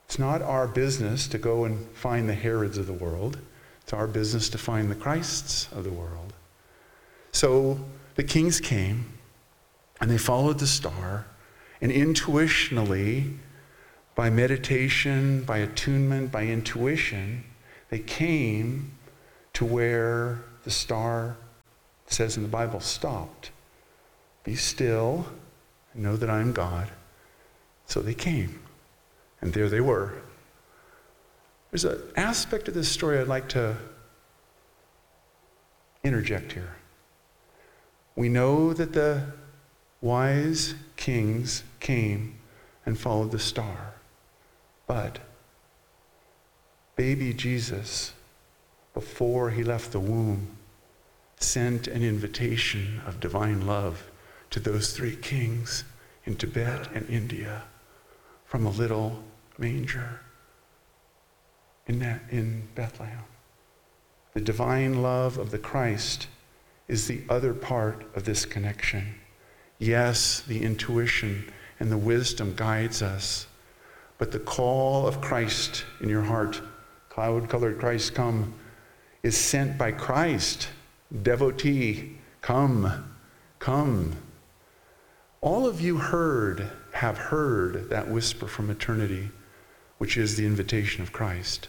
It's 0.07 0.19
not 0.19 0.41
our 0.41 0.67
business 0.69 1.27
to 1.29 1.39
go 1.39 1.65
and 1.65 1.87
find 1.91 2.29
the 2.29 2.35
Herods 2.35 2.79
of 2.79 2.87
the 2.87 2.93
world. 2.93 3.39
It's 3.83 3.93
our 3.93 4.07
business 4.07 4.49
to 4.51 4.59
find 4.59 4.91
the 4.91 4.95
Christs 4.95 5.69
of 5.73 5.85
the 5.85 5.91
world. 5.91 6.33
So 7.33 7.81
the 8.15 8.25
kings 8.25 8.61
came 8.61 9.13
and 10.01 10.11
they 10.11 10.19
followed 10.19 10.59
the 10.59 10.67
star, 10.67 11.27
and 11.81 11.91
intuitionally, 11.91 13.37
by 14.15 14.31
meditation, 14.31 15.43
by 15.43 15.59
attunement, 15.59 16.31
by 16.31 16.45
intuition, 16.45 17.45
they 17.91 17.99
came 17.99 18.93
to 19.55 19.65
where 19.65 20.43
the 20.65 20.71
star 20.71 21.37
says 22.07 22.37
in 22.37 22.43
the 22.43 22.49
Bible 22.49 22.81
stopped. 22.81 23.51
Be 24.45 24.55
still 24.55 25.27
know 25.95 26.17
that 26.17 26.31
I 26.31 26.41
am 26.41 26.53
God. 26.53 26.89
So 27.87 28.01
they 28.01 28.15
came. 28.15 28.61
And 29.41 29.53
there 29.53 29.69
they 29.69 29.81
were. 29.81 30.15
There's 31.71 31.85
an 31.85 32.01
aspect 32.17 32.69
of 32.69 32.75
this 32.75 32.89
story 32.89 33.19
I'd 33.19 33.27
like 33.27 33.49
to 33.51 33.77
interject 36.03 36.53
here. 36.53 36.77
We 38.15 38.29
know 38.29 38.73
that 38.73 38.93
the 38.93 39.23
wise 40.01 40.75
kings 40.97 41.65
came 41.81 42.39
and 42.87 42.99
followed 42.99 43.33
the 43.33 43.39
star. 43.39 43.95
But 44.87 45.19
baby 46.95 47.35
Jesus, 47.35 48.13
before 48.95 49.51
he 49.51 49.63
left 49.63 49.93
the 49.93 50.01
womb, 50.01 50.57
sent 51.39 51.87
an 51.87 52.03
invitation 52.03 53.03
of 53.05 53.21
divine 53.21 53.67
love 53.67 54.11
to 54.51 54.61
those 54.61 54.93
three 54.93 55.17
kings 55.17 55.85
in 56.25 56.37
Tibet 56.37 56.89
and 56.95 57.09
India 57.11 57.65
from 58.57 58.65
a 58.65 58.71
little 58.71 59.23
manger 59.59 60.19
in, 61.87 61.99
that, 61.99 62.23
in 62.31 62.67
Bethlehem. 62.75 63.25
The 64.33 64.41
divine 64.41 65.03
love 65.03 65.37
of 65.37 65.51
the 65.51 65.59
Christ 65.59 66.27
is 66.89 67.07
the 67.07 67.23
other 67.29 67.53
part 67.53 68.07
of 68.17 68.25
this 68.25 68.47
connection. 68.47 69.17
Yes, 69.79 70.41
the 70.41 70.63
intuition 70.63 71.53
and 71.81 71.93
the 71.93 71.99
wisdom 71.99 72.55
guides 72.57 73.03
us, 73.03 73.47
but 74.17 74.33
the 74.33 74.39
call 74.39 75.07
of 75.07 75.21
Christ 75.21 75.85
in 76.01 76.09
your 76.09 76.23
heart, 76.23 76.63
cloud 77.11 77.51
colored 77.51 77.79
Christ, 77.79 78.15
come, 78.15 78.55
is 79.23 79.37
sent 79.37 79.77
by 79.77 79.93
Christ. 79.93 80.69
Devotee, 81.23 82.17
come, 82.41 83.13
come. 83.59 84.17
All 85.43 85.67
of 85.67 85.83
you 85.83 85.99
heard, 85.99 86.71
have 86.97 87.19
heard 87.19 87.91
that 87.91 88.09
whisper 88.09 88.47
from 88.47 88.71
eternity, 88.71 89.31
which 89.99 90.17
is 90.17 90.37
the 90.37 90.47
invitation 90.47 91.03
of 91.03 91.13
Christ. 91.13 91.69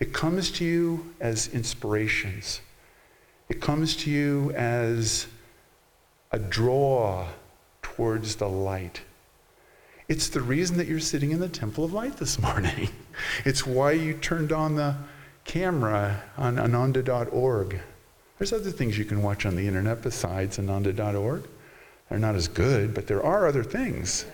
It 0.00 0.12
comes 0.12 0.50
to 0.52 0.64
you 0.64 1.14
as 1.20 1.48
inspirations 1.48 2.60
it 3.48 3.60
comes 3.60 3.94
to 3.96 4.10
you 4.10 4.52
as 4.52 5.26
a 6.32 6.38
draw 6.38 7.28
towards 7.82 8.36
the 8.36 8.48
light. 8.48 9.02
It's 10.08 10.28
the 10.28 10.40
reason 10.40 10.76
that 10.78 10.86
you're 10.86 11.00
sitting 11.00 11.30
in 11.30 11.40
the 11.40 11.48
Temple 11.48 11.84
of 11.84 11.92
Light 11.92 12.16
this 12.16 12.38
morning. 12.40 12.88
It's 13.44 13.66
why 13.66 13.92
you 13.92 14.14
turned 14.14 14.52
on 14.52 14.74
the 14.74 14.96
camera 15.44 16.22
on 16.36 16.58
ananda.org. 16.58 17.80
There's 18.38 18.52
other 18.52 18.70
things 18.70 18.98
you 18.98 19.04
can 19.04 19.22
watch 19.22 19.46
on 19.46 19.56
the 19.56 19.66
internet 19.66 20.02
besides 20.02 20.58
ananda.org. 20.58 21.44
They're 22.08 22.18
not 22.18 22.34
as 22.34 22.48
good, 22.48 22.94
but 22.94 23.06
there 23.06 23.22
are 23.22 23.46
other 23.46 23.64
things. 23.64 24.26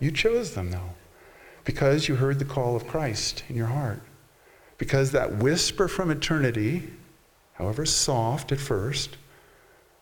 You 0.00 0.10
chose 0.10 0.54
them, 0.54 0.70
though, 0.70 0.94
because 1.64 2.08
you 2.08 2.16
heard 2.16 2.38
the 2.38 2.44
call 2.44 2.76
of 2.76 2.86
Christ 2.86 3.44
in 3.48 3.56
your 3.56 3.66
heart. 3.66 4.00
Because 4.76 5.10
that 5.12 5.36
whisper 5.36 5.88
from 5.88 6.10
eternity 6.10 6.90
however 7.58 7.84
soft 7.84 8.52
at 8.52 8.60
first, 8.60 9.16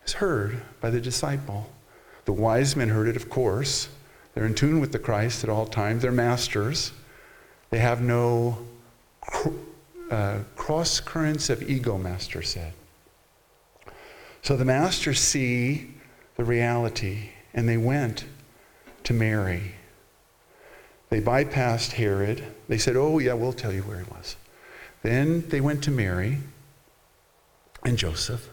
is 0.05 0.13
heard 0.13 0.61
by 0.79 0.91
the 0.91 1.01
disciple. 1.01 1.67
The 2.25 2.31
wise 2.31 2.75
men 2.75 2.89
heard 2.89 3.07
it, 3.07 3.15
of 3.15 3.29
course. 3.29 3.89
They're 4.33 4.45
in 4.45 4.53
tune 4.53 4.79
with 4.79 4.91
the 4.91 4.99
Christ 4.99 5.43
at 5.43 5.49
all 5.49 5.65
times. 5.65 6.03
They're 6.03 6.11
masters. 6.11 6.91
They 7.71 7.79
have 7.79 7.99
no 8.01 8.59
uh, 10.11 10.39
cross 10.55 10.99
currents 10.99 11.49
of 11.49 11.67
ego, 11.67 11.97
Master 11.97 12.43
said. 12.43 12.73
So 14.43 14.55
the 14.55 14.65
masters 14.65 15.19
see 15.19 15.95
the 16.35 16.43
reality, 16.43 17.29
and 17.55 17.67
they 17.67 17.77
went 17.77 18.25
to 19.03 19.13
Mary. 19.13 19.73
They 21.09 21.21
bypassed 21.21 21.93
Herod. 21.93 22.43
They 22.67 22.77
said, 22.77 22.95
Oh, 22.95 23.19
yeah, 23.19 23.33
we'll 23.33 23.53
tell 23.53 23.73
you 23.73 23.81
where 23.83 23.99
he 23.99 24.11
was. 24.11 24.35
Then 25.03 25.47
they 25.49 25.61
went 25.61 25.83
to 25.83 25.91
Mary 25.91 26.39
and 27.83 27.97
Joseph, 27.97 28.49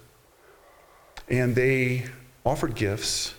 and 1.28 1.56
they 1.56 2.06
offered 2.44 2.74
gifts. 2.74 3.34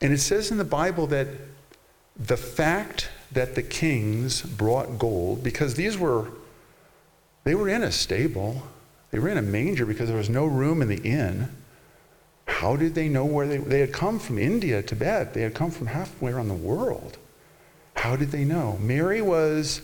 And 0.00 0.12
it 0.12 0.18
says 0.18 0.50
in 0.50 0.58
the 0.58 0.64
Bible 0.64 1.06
that 1.08 1.28
the 2.16 2.36
fact 2.36 3.08
that 3.32 3.54
the 3.54 3.62
kings 3.62 4.42
brought 4.42 4.98
gold, 4.98 5.42
because 5.42 5.74
these 5.74 5.96
were, 5.96 6.28
they 7.44 7.54
were 7.54 7.68
in 7.68 7.82
a 7.82 7.90
stable, 7.90 8.62
they 9.10 9.18
were 9.18 9.28
in 9.28 9.38
a 9.38 9.42
manger 9.42 9.86
because 9.86 10.08
there 10.08 10.18
was 10.18 10.30
no 10.30 10.44
room 10.44 10.82
in 10.82 10.88
the 10.88 11.02
inn. 11.02 11.48
How 12.46 12.76
did 12.76 12.94
they 12.94 13.08
know 13.08 13.24
where 13.24 13.46
they, 13.46 13.56
they 13.56 13.80
had 13.80 13.92
come 13.92 14.18
from 14.18 14.38
India, 14.38 14.82
Tibet, 14.82 15.34
they 15.34 15.42
had 15.42 15.54
come 15.54 15.70
from 15.70 15.86
halfway 15.86 16.32
around 16.32 16.48
the 16.48 16.54
world. 16.54 17.16
How 18.02 18.16
did 18.16 18.32
they 18.32 18.44
know? 18.44 18.78
Mary 18.80 19.22
was 19.22 19.80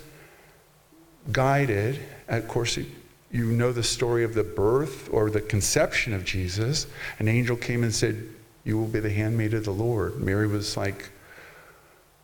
guided, 1.30 2.00
of 2.26 2.48
course, 2.48 2.76
you 2.76 3.44
know 3.44 3.70
the 3.70 3.84
story 3.84 4.24
of 4.24 4.34
the 4.34 4.42
birth 4.42 5.08
or 5.12 5.30
the 5.30 5.40
conception 5.40 6.12
of 6.12 6.24
Jesus. 6.24 6.88
An 7.20 7.28
angel 7.28 7.56
came 7.56 7.84
and 7.84 7.94
said, 7.94 8.26
You 8.64 8.76
will 8.76 8.88
be 8.88 8.98
the 8.98 9.10
handmaid 9.10 9.54
of 9.54 9.64
the 9.64 9.70
Lord. 9.70 10.16
Mary 10.18 10.48
was 10.48 10.76
like, 10.76 11.10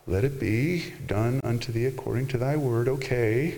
Let 0.05 0.25
it 0.25 0.37
be 0.37 0.91
done 1.07 1.39
unto 1.45 1.71
thee 1.71 1.85
according 1.85 2.27
to 2.27 2.37
thy 2.37 2.57
word, 2.57 2.89
okay. 2.89 3.57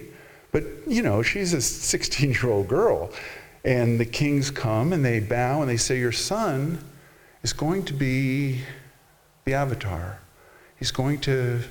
But, 0.51 0.63
you 0.85 1.01
know, 1.01 1.23
she's 1.23 1.53
a 1.53 1.61
16 1.61 2.33
year 2.33 2.49
old 2.51 2.67
girl. 2.67 3.09
And 3.65 3.99
the 3.99 4.05
kings 4.05 4.51
come 4.51 4.93
and 4.93 5.03
they 5.03 5.21
bow 5.21 5.61
and 5.61 5.69
they 5.71 5.77
say, 5.77 5.97
Your 5.97 6.11
son 6.11 6.87
is 7.41 7.51
going 7.51 7.85
to 7.85 7.93
be 7.93 8.61
the 9.45 9.55
avatar. 9.55 10.19
He's 10.77 10.91
going 10.91 11.19
to 11.21 11.63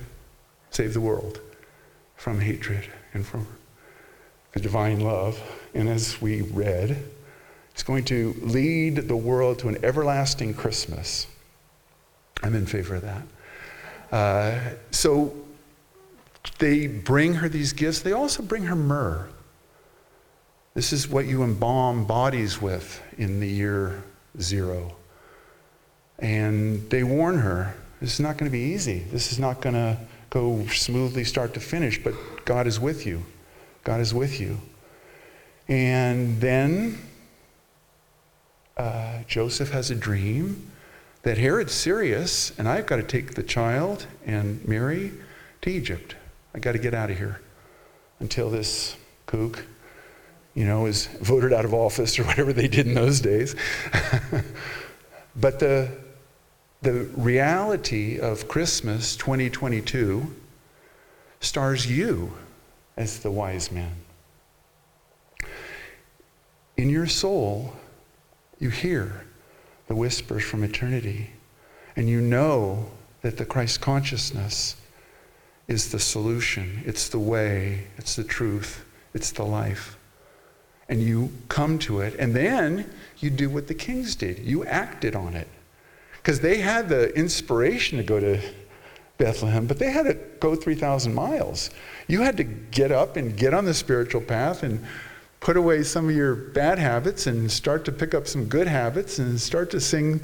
save 0.71 0.93
the 0.93 1.01
world 1.01 1.39
from 2.15 2.39
hatred 2.39 2.87
and 3.13 3.25
from 3.25 3.47
the 4.53 4.59
divine 4.59 4.99
love. 4.99 5.41
And 5.73 5.87
as 5.87 6.21
we 6.21 6.41
read, 6.41 7.03
it's 7.71 7.83
going 7.83 8.05
to 8.05 8.35
lead 8.41 9.07
the 9.07 9.15
world 9.15 9.59
to 9.59 9.69
an 9.69 9.77
everlasting 9.83 10.53
Christmas. 10.53 11.27
I'm 12.43 12.55
in 12.55 12.65
favor 12.65 12.95
of 12.95 13.03
that. 13.03 13.23
Uh, 14.11 14.59
so 14.91 15.33
they 16.59 16.87
bring 16.87 17.35
her 17.35 17.49
these 17.49 17.73
gifts. 17.73 18.01
They 18.01 18.13
also 18.13 18.41
bring 18.41 18.63
her 18.63 18.75
myrrh. 18.75 19.27
This 20.73 20.93
is 20.93 21.07
what 21.07 21.25
you 21.25 21.43
embalm 21.43 22.05
bodies 22.05 22.61
with 22.61 23.01
in 23.17 23.39
the 23.39 23.47
year 23.47 24.03
zero. 24.39 24.95
And 26.19 26.89
they 26.89 27.03
warn 27.03 27.39
her 27.39 27.75
this 27.99 28.13
is 28.13 28.19
not 28.19 28.37
going 28.37 28.49
to 28.49 28.55
be 28.55 28.73
easy. 28.73 28.99
This 29.11 29.31
is 29.31 29.39
not 29.39 29.59
going 29.59 29.73
to 29.73 29.97
go 30.29 30.65
smoothly 30.67 31.23
start 31.23 31.53
to 31.53 31.59
finish, 31.59 32.03
but 32.03 32.13
God 32.45 32.67
is 32.67 32.79
with 32.79 33.05
you. 33.05 33.23
God 33.83 34.01
is 34.01 34.13
with 34.13 34.39
you. 34.39 34.59
And 35.67 36.39
then 36.39 36.97
uh, 38.75 39.19
Joseph 39.27 39.71
has 39.71 39.91
a 39.91 39.95
dream 39.95 40.71
that 41.23 41.37
Herod's 41.37 41.73
serious, 41.73 42.57
and 42.57 42.67
I've 42.67 42.85
got 42.85 42.97
to 42.97 43.03
take 43.03 43.33
the 43.33 43.43
child 43.43 44.05
and 44.25 44.65
Mary 44.67 45.11
to 45.61 45.69
Egypt. 45.69 46.15
I 46.53 46.59
got 46.59 46.73
to 46.73 46.79
get 46.79 46.93
out 46.93 47.11
of 47.11 47.17
here 47.17 47.41
until 48.19 48.49
this 48.49 48.95
kook, 49.25 49.65
you 50.53 50.65
know, 50.65 50.85
is 50.85 51.07
voted 51.21 51.53
out 51.53 51.65
of 51.65 51.73
office 51.73 52.17
or 52.17 52.23
whatever 52.23 52.53
they 52.53 52.67
did 52.67 52.87
in 52.87 52.93
those 52.93 53.19
days. 53.19 53.55
but 55.35 55.59
the 55.59 55.91
the 56.81 57.05
reality 57.15 58.19
of 58.19 58.47
Christmas 58.47 59.15
2022 59.15 60.35
stars 61.39 61.89
you 61.89 62.33
as 62.95 63.19
the 63.19 63.31
wise 63.31 63.71
man. 63.71 63.95
In 66.75 66.89
your 66.89 67.07
soul, 67.07 67.73
you 68.59 68.69
hear 68.69 69.25
the 69.87 69.95
whispers 69.95 70.43
from 70.43 70.63
eternity, 70.63 71.31
and 71.95 72.07
you 72.07 72.21
know 72.21 72.91
that 73.21 73.37
the 73.37 73.45
Christ 73.45 73.81
consciousness 73.81 74.75
is 75.67 75.91
the 75.91 75.99
solution, 75.99 76.83
it's 76.85 77.09
the 77.09 77.19
way, 77.19 77.87
it's 77.97 78.15
the 78.15 78.23
truth, 78.23 78.85
it's 79.13 79.31
the 79.31 79.43
life. 79.43 79.97
And 80.89 81.01
you 81.01 81.31
come 81.49 81.79
to 81.79 82.01
it, 82.01 82.15
and 82.19 82.35
then 82.35 82.89
you 83.17 83.31
do 83.31 83.49
what 83.49 83.67
the 83.67 83.73
kings 83.73 84.15
did. 84.15 84.39
You 84.39 84.63
acted 84.65 85.15
on 85.15 85.33
it 85.33 85.47
because 86.27 86.41
they 86.41 86.57
had 86.57 86.89
the 86.89 87.17
inspiration 87.17 87.97
to 87.97 88.03
go 88.03 88.19
to 88.19 88.37
Bethlehem, 89.17 89.65
but 89.65 89.79
they 89.79 89.91
had 89.91 90.03
to 90.07 90.13
go 90.41 90.55
3,000 90.55 91.13
miles. 91.13 91.69
You 92.09 92.19
had 92.19 92.35
to 92.35 92.43
get 92.43 92.91
up 92.91 93.15
and 93.15 93.37
get 93.37 93.53
on 93.53 93.63
the 93.63 93.73
spiritual 93.73 94.19
path 94.19 94.61
and 94.61 94.85
put 95.39 95.55
away 95.55 95.83
some 95.83 96.09
of 96.09 96.15
your 96.17 96.35
bad 96.35 96.79
habits 96.79 97.27
and 97.27 97.49
start 97.49 97.85
to 97.85 97.93
pick 97.93 98.13
up 98.13 98.27
some 98.27 98.43
good 98.43 98.67
habits 98.67 99.19
and 99.19 99.39
start 99.39 99.71
to 99.71 99.79
sing 99.79 100.19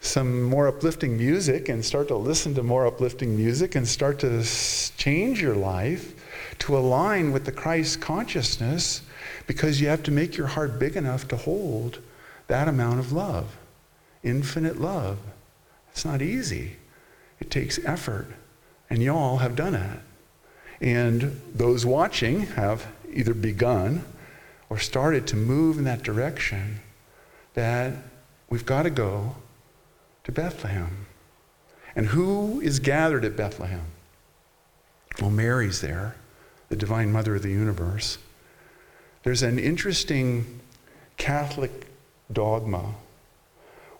some 0.00 0.42
more 0.42 0.66
uplifting 0.66 1.16
music 1.16 1.68
and 1.68 1.84
start 1.84 2.08
to 2.08 2.16
listen 2.16 2.52
to 2.56 2.64
more 2.64 2.84
uplifting 2.84 3.36
music 3.36 3.76
and 3.76 3.86
start 3.86 4.18
to 4.18 4.42
change 4.96 5.40
your 5.40 5.54
life 5.54 6.14
to 6.58 6.76
align 6.76 7.30
with 7.30 7.44
the 7.44 7.52
Christ 7.52 8.00
consciousness 8.00 9.02
because 9.46 9.80
you 9.80 9.86
have 9.86 10.02
to 10.02 10.10
make 10.10 10.36
your 10.36 10.48
heart 10.48 10.80
big 10.80 10.96
enough 10.96 11.28
to 11.28 11.36
hold 11.36 12.00
that 12.48 12.66
amount 12.66 12.98
of 12.98 13.12
love 13.12 13.56
infinite 14.22 14.80
love. 14.80 15.18
It's 15.90 16.04
not 16.04 16.22
easy. 16.22 16.76
It 17.40 17.50
takes 17.50 17.78
effort. 17.84 18.28
And 18.90 19.02
y'all 19.02 19.38
have 19.38 19.56
done 19.56 19.74
it. 19.74 20.00
And 20.80 21.40
those 21.54 21.84
watching 21.84 22.40
have 22.40 22.86
either 23.12 23.34
begun 23.34 24.04
or 24.70 24.78
started 24.78 25.26
to 25.28 25.36
move 25.36 25.78
in 25.78 25.84
that 25.84 26.02
direction 26.02 26.80
that 27.54 27.94
we've 28.48 28.66
got 28.66 28.82
to 28.82 28.90
go 28.90 29.36
to 30.24 30.32
Bethlehem. 30.32 31.06
And 31.96 32.06
who 32.06 32.60
is 32.60 32.78
gathered 32.78 33.24
at 33.24 33.36
Bethlehem? 33.36 33.86
Well, 35.20 35.30
Mary's 35.30 35.80
there, 35.80 36.14
the 36.68 36.76
divine 36.76 37.10
mother 37.10 37.34
of 37.34 37.42
the 37.42 37.50
universe. 37.50 38.18
There's 39.24 39.42
an 39.42 39.58
interesting 39.58 40.60
Catholic 41.16 41.88
dogma 42.32 42.94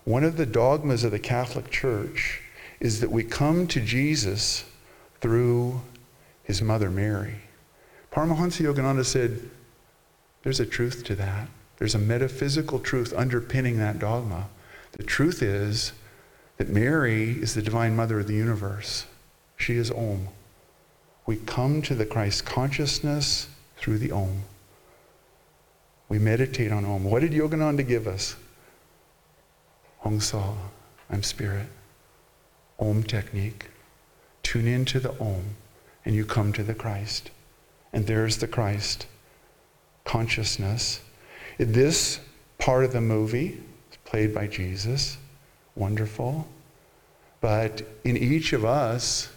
one 0.09 0.23
of 0.23 0.37
the 0.37 0.45
dogmas 0.47 1.03
of 1.03 1.11
the 1.11 1.19
Catholic 1.19 1.69
Church 1.69 2.41
is 2.79 2.99
that 2.99 3.11
we 3.11 3.23
come 3.23 3.67
to 3.67 3.79
Jesus 3.79 4.65
through 5.21 5.81
his 6.41 6.63
mother 6.63 6.89
Mary. 6.89 7.35
Paramahansa 8.11 8.65
Yogananda 8.65 9.05
said, 9.05 9.39
there's 10.41 10.59
a 10.59 10.65
truth 10.65 11.03
to 11.03 11.13
that. 11.13 11.47
There's 11.77 11.93
a 11.93 11.99
metaphysical 11.99 12.79
truth 12.79 13.13
underpinning 13.15 13.77
that 13.77 13.99
dogma. 13.99 14.49
The 14.93 15.03
truth 15.03 15.43
is 15.43 15.93
that 16.57 16.69
Mary 16.69 17.33
is 17.33 17.53
the 17.53 17.61
divine 17.61 17.95
mother 17.95 18.19
of 18.19 18.25
the 18.25 18.33
universe. 18.33 19.05
She 19.57 19.75
is 19.75 19.91
Om. 19.91 20.29
We 21.27 21.35
come 21.35 21.83
to 21.83 21.93
the 21.93 22.07
Christ 22.07 22.47
consciousness 22.47 23.47
through 23.77 23.99
the 23.99 24.11
Om. 24.11 24.41
We 26.07 26.17
meditate 26.17 26.71
on 26.71 26.83
Om. 26.83 27.03
What 27.03 27.21
did 27.21 27.33
Yogananda 27.33 27.87
give 27.87 28.07
us? 28.07 28.35
Hong 29.99 30.19
Sau, 30.19 30.55
I'm 31.09 31.23
spirit. 31.23 31.67
Om 32.79 33.03
technique. 33.03 33.65
Tune 34.43 34.67
into 34.67 34.99
the 34.99 35.11
Om, 35.19 35.55
and 36.05 36.15
you 36.15 36.25
come 36.25 36.53
to 36.53 36.63
the 36.63 36.73
Christ. 36.73 37.31
And 37.91 38.07
there's 38.07 38.37
the 38.37 38.47
Christ 38.47 39.07
consciousness. 40.05 41.01
This 41.57 42.19
part 42.57 42.83
of 42.83 42.93
the 42.93 43.01
movie 43.01 43.61
is 43.91 43.97
played 44.05 44.33
by 44.33 44.47
Jesus. 44.47 45.17
Wonderful. 45.75 46.47
But 47.41 47.83
in 48.03 48.17
each 48.17 48.53
of 48.53 48.65
us, 48.65 49.29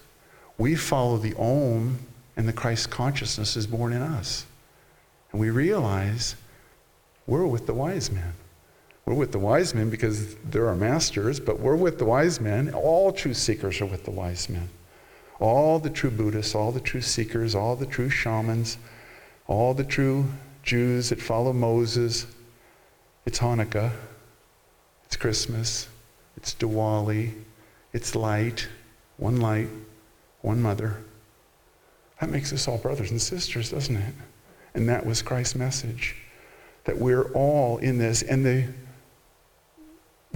we 0.59 0.77
follow 0.77 1.17
the 1.17 1.35
Om, 1.35 1.99
and 2.37 2.49
the 2.49 2.53
Christ 2.53 2.91
consciousness 2.91 3.57
is 3.57 3.67
born 3.67 3.93
in 3.93 4.03
us. 4.03 4.47
And 5.33 5.41
we 5.41 5.51
realize 5.51 6.37
we're 7.27 7.47
with 7.47 7.67
the 7.67 7.75
wise 7.75 8.11
men. 8.11 8.35
We're 9.05 9.15
with 9.15 9.33
the 9.33 9.39
wise 9.39 9.75
men 9.75 9.91
because 9.91 10.37
they're 10.37 10.69
our 10.69 10.77
masters, 10.77 11.41
but 11.41 11.59
we're 11.59 11.77
with 11.77 11.99
the 11.99 12.05
wise 12.05 12.41
men. 12.41 12.73
All 12.73 13.13
true 13.13 13.35
seekers 13.35 13.81
are 13.81 13.87
with 13.87 14.05
the 14.05 14.11
wise 14.13 14.49
men. 14.49 14.69
All 15.41 15.81
the 15.81 15.91
true 15.91 16.11
Buddhists, 16.11 16.55
all 16.55 16.71
the 16.71 16.81
true 16.81 17.01
seekers, 17.01 17.55
all 17.55 17.75
the 17.75 17.87
true 17.87 18.09
shamans, 18.09 18.79
all 19.49 19.75
the 19.75 19.85
true 19.85 20.27
Jews 20.63 21.09
that 21.09 21.21
follow 21.21 21.53
Moses. 21.53 22.27
It's 23.27 23.41
Hanukkah. 23.41 23.91
It's 25.05 25.17
Christmas. 25.17 25.89
It's 26.37 26.55
Diwali. 26.55 27.33
It's 27.93 28.15
light. 28.15 28.69
One 29.17 29.41
light, 29.41 29.69
one 30.43 30.63
mother. 30.63 31.03
That 32.21 32.31
makes 32.31 32.53
us 32.53 32.69
all 32.69 32.79
brothers 32.79 33.11
and 33.11 33.21
sisters, 33.21 33.71
doesn't 33.71 33.97
it? 33.97 34.15
And 34.75 34.89
that 34.89 35.05
was 35.05 35.23
Christ's 35.23 35.57
message 35.57 36.17
that 36.85 36.99
we're 36.99 37.31
all 37.33 37.79
in 37.79 37.99
this. 37.99 38.23
And 38.23 38.45
the 38.45 38.69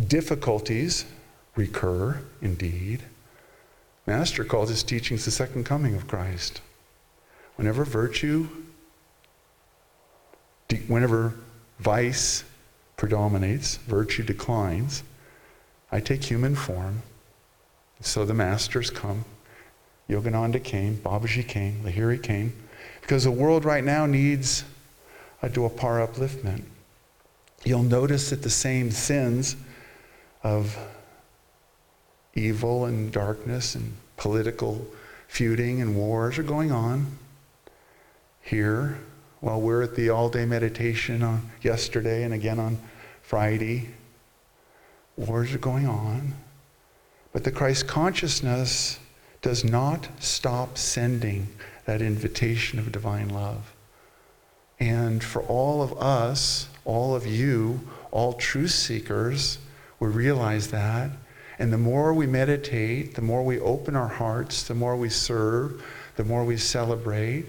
difficulties 0.08 1.04
recur 1.54 2.20
indeed. 2.42 3.02
Master 4.06 4.44
calls 4.44 4.68
his 4.68 4.82
teachings 4.82 5.24
the 5.24 5.30
second 5.30 5.64
coming 5.64 5.94
of 5.94 6.06
Christ. 6.06 6.60
Whenever 7.56 7.84
virtue, 7.84 8.48
whenever 10.86 11.34
vice 11.80 12.44
predominates, 12.96 13.76
virtue 13.76 14.22
declines, 14.22 15.02
I 15.90 16.00
take 16.00 16.24
human 16.24 16.54
form. 16.54 17.02
So 18.00 18.24
the 18.24 18.34
masters 18.34 18.90
come. 18.90 19.24
Yogananda 20.08 20.62
came, 20.62 20.96
Babaji 20.96 21.46
came, 21.46 21.82
Lahiri 21.82 22.22
came, 22.22 22.52
because 23.00 23.24
the 23.24 23.30
world 23.30 23.64
right 23.64 23.82
now 23.82 24.06
needs 24.06 24.64
a 25.42 25.48
Dwapara 25.48 26.06
upliftment. 26.06 26.62
You'll 27.64 27.82
notice 27.82 28.30
that 28.30 28.42
the 28.42 28.50
same 28.50 28.90
sins 28.90 29.56
of 30.46 30.78
evil 32.34 32.84
and 32.84 33.10
darkness 33.10 33.74
and 33.74 33.96
political 34.16 34.86
feuding 35.26 35.82
and 35.82 35.96
wars 35.96 36.38
are 36.38 36.44
going 36.44 36.70
on 36.70 37.18
here 38.42 38.96
while 39.40 39.60
we're 39.60 39.82
at 39.82 39.96
the 39.96 40.08
all 40.08 40.28
day 40.28 40.46
meditation 40.46 41.20
on 41.24 41.50
yesterday 41.62 42.22
and 42.22 42.32
again 42.32 42.60
on 42.60 42.78
Friday. 43.22 43.88
Wars 45.16 45.52
are 45.52 45.58
going 45.58 45.88
on. 45.88 46.34
But 47.32 47.42
the 47.42 47.50
Christ 47.50 47.88
consciousness 47.88 49.00
does 49.42 49.64
not 49.64 50.08
stop 50.20 50.78
sending 50.78 51.48
that 51.86 52.00
invitation 52.00 52.78
of 52.78 52.92
divine 52.92 53.30
love. 53.30 53.74
And 54.78 55.24
for 55.24 55.42
all 55.42 55.82
of 55.82 56.00
us, 56.00 56.68
all 56.84 57.16
of 57.16 57.26
you, 57.26 57.80
all 58.12 58.34
truth 58.34 58.70
seekers, 58.70 59.58
we 60.00 60.08
realize 60.08 60.68
that. 60.68 61.10
And 61.58 61.72
the 61.72 61.78
more 61.78 62.12
we 62.12 62.26
meditate, 62.26 63.14
the 63.14 63.22
more 63.22 63.42
we 63.42 63.58
open 63.60 63.96
our 63.96 64.08
hearts, 64.08 64.62
the 64.62 64.74
more 64.74 64.96
we 64.96 65.08
serve, 65.08 65.82
the 66.16 66.24
more 66.24 66.44
we 66.44 66.56
celebrate 66.56 67.46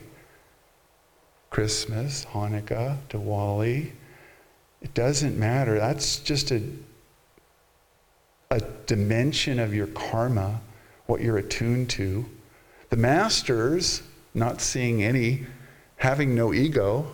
Christmas, 1.50 2.26
Hanukkah, 2.26 2.98
Diwali. 3.10 3.92
It 4.82 4.94
doesn't 4.94 5.38
matter. 5.38 5.78
That's 5.78 6.20
just 6.20 6.52
a, 6.52 6.62
a 8.52 8.62
dimension 8.86 9.60
of 9.60 9.74
your 9.74 9.88
karma, 9.88 10.62
what 11.08 11.22
you're 11.22 11.38
attuned 11.38 11.90
to. 11.92 12.26
The 12.90 12.98
masters, 12.98 14.04
not 14.34 14.62
seeing 14.62 15.04
any, 15.04 15.46
having 15.98 16.34
no 16.34 16.54
ego, 16.54 17.14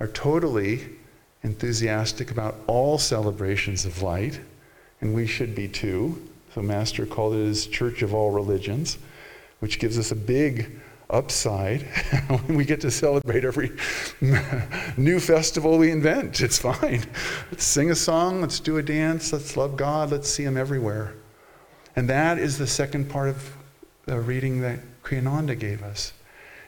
are 0.00 0.08
totally 0.08 0.88
enthusiastic 1.42 2.30
about 2.30 2.56
all 2.66 2.98
celebrations 2.98 3.84
of 3.84 4.02
light 4.02 4.40
and 5.02 5.14
we 5.14 5.26
should 5.26 5.54
be 5.54 5.68
too. 5.68 6.30
So, 6.54 6.62
Master 6.62 7.04
called 7.04 7.34
it 7.34 7.44
his 7.44 7.66
Church 7.66 8.02
of 8.02 8.14
All 8.14 8.30
Religions, 8.30 8.98
which 9.58 9.78
gives 9.78 9.98
us 9.98 10.12
a 10.12 10.16
big 10.16 10.80
upside 11.10 11.82
when 12.28 12.56
we 12.56 12.64
get 12.64 12.80
to 12.80 12.90
celebrate 12.90 13.44
every 13.44 13.72
new 14.96 15.20
festival 15.20 15.76
we 15.76 15.90
invent. 15.90 16.40
It's 16.40 16.58
fine. 16.58 17.04
Let's 17.50 17.64
sing 17.64 17.90
a 17.90 17.94
song, 17.94 18.40
let's 18.40 18.60
do 18.60 18.78
a 18.78 18.82
dance, 18.82 19.32
let's 19.32 19.56
love 19.56 19.76
God, 19.76 20.10
let's 20.10 20.30
see 20.30 20.44
Him 20.44 20.56
everywhere. 20.56 21.14
And 21.96 22.08
that 22.08 22.38
is 22.38 22.56
the 22.56 22.66
second 22.66 23.10
part 23.10 23.28
of 23.28 23.56
the 24.06 24.18
reading 24.20 24.62
that 24.62 24.80
Kriyananda 25.02 25.58
gave 25.58 25.82
us, 25.82 26.12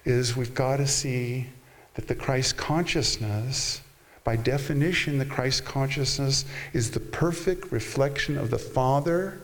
is 0.04 0.36
we've 0.36 0.54
got 0.54 0.78
to 0.78 0.86
see 0.86 1.46
that 1.94 2.08
the 2.08 2.14
Christ 2.14 2.56
consciousness 2.56 3.80
by 4.24 4.36
definition, 4.36 5.18
the 5.18 5.26
Christ 5.26 5.66
consciousness 5.66 6.46
is 6.72 6.90
the 6.90 7.00
perfect 7.00 7.70
reflection 7.70 8.38
of 8.38 8.50
the 8.50 8.58
Father 8.58 9.38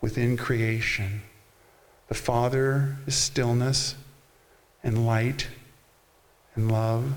within 0.00 0.36
creation. 0.36 1.22
The 2.08 2.14
Father 2.14 2.96
is 3.06 3.14
stillness 3.14 3.94
and 4.82 5.06
light 5.06 5.46
and 6.56 6.70
love 6.70 7.14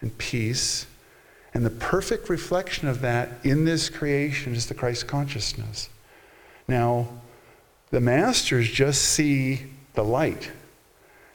and 0.00 0.16
peace. 0.16 0.86
And 1.52 1.66
the 1.66 1.70
perfect 1.70 2.28
reflection 2.28 2.88
of 2.88 3.00
that 3.00 3.30
in 3.42 3.64
this 3.64 3.90
creation 3.90 4.54
is 4.54 4.66
the 4.66 4.74
Christ 4.74 5.08
consciousness. 5.08 5.90
Now, 6.68 7.08
the 7.90 8.00
masters 8.00 8.70
just 8.70 9.02
see 9.02 9.66
the 9.94 10.04
light. 10.04 10.50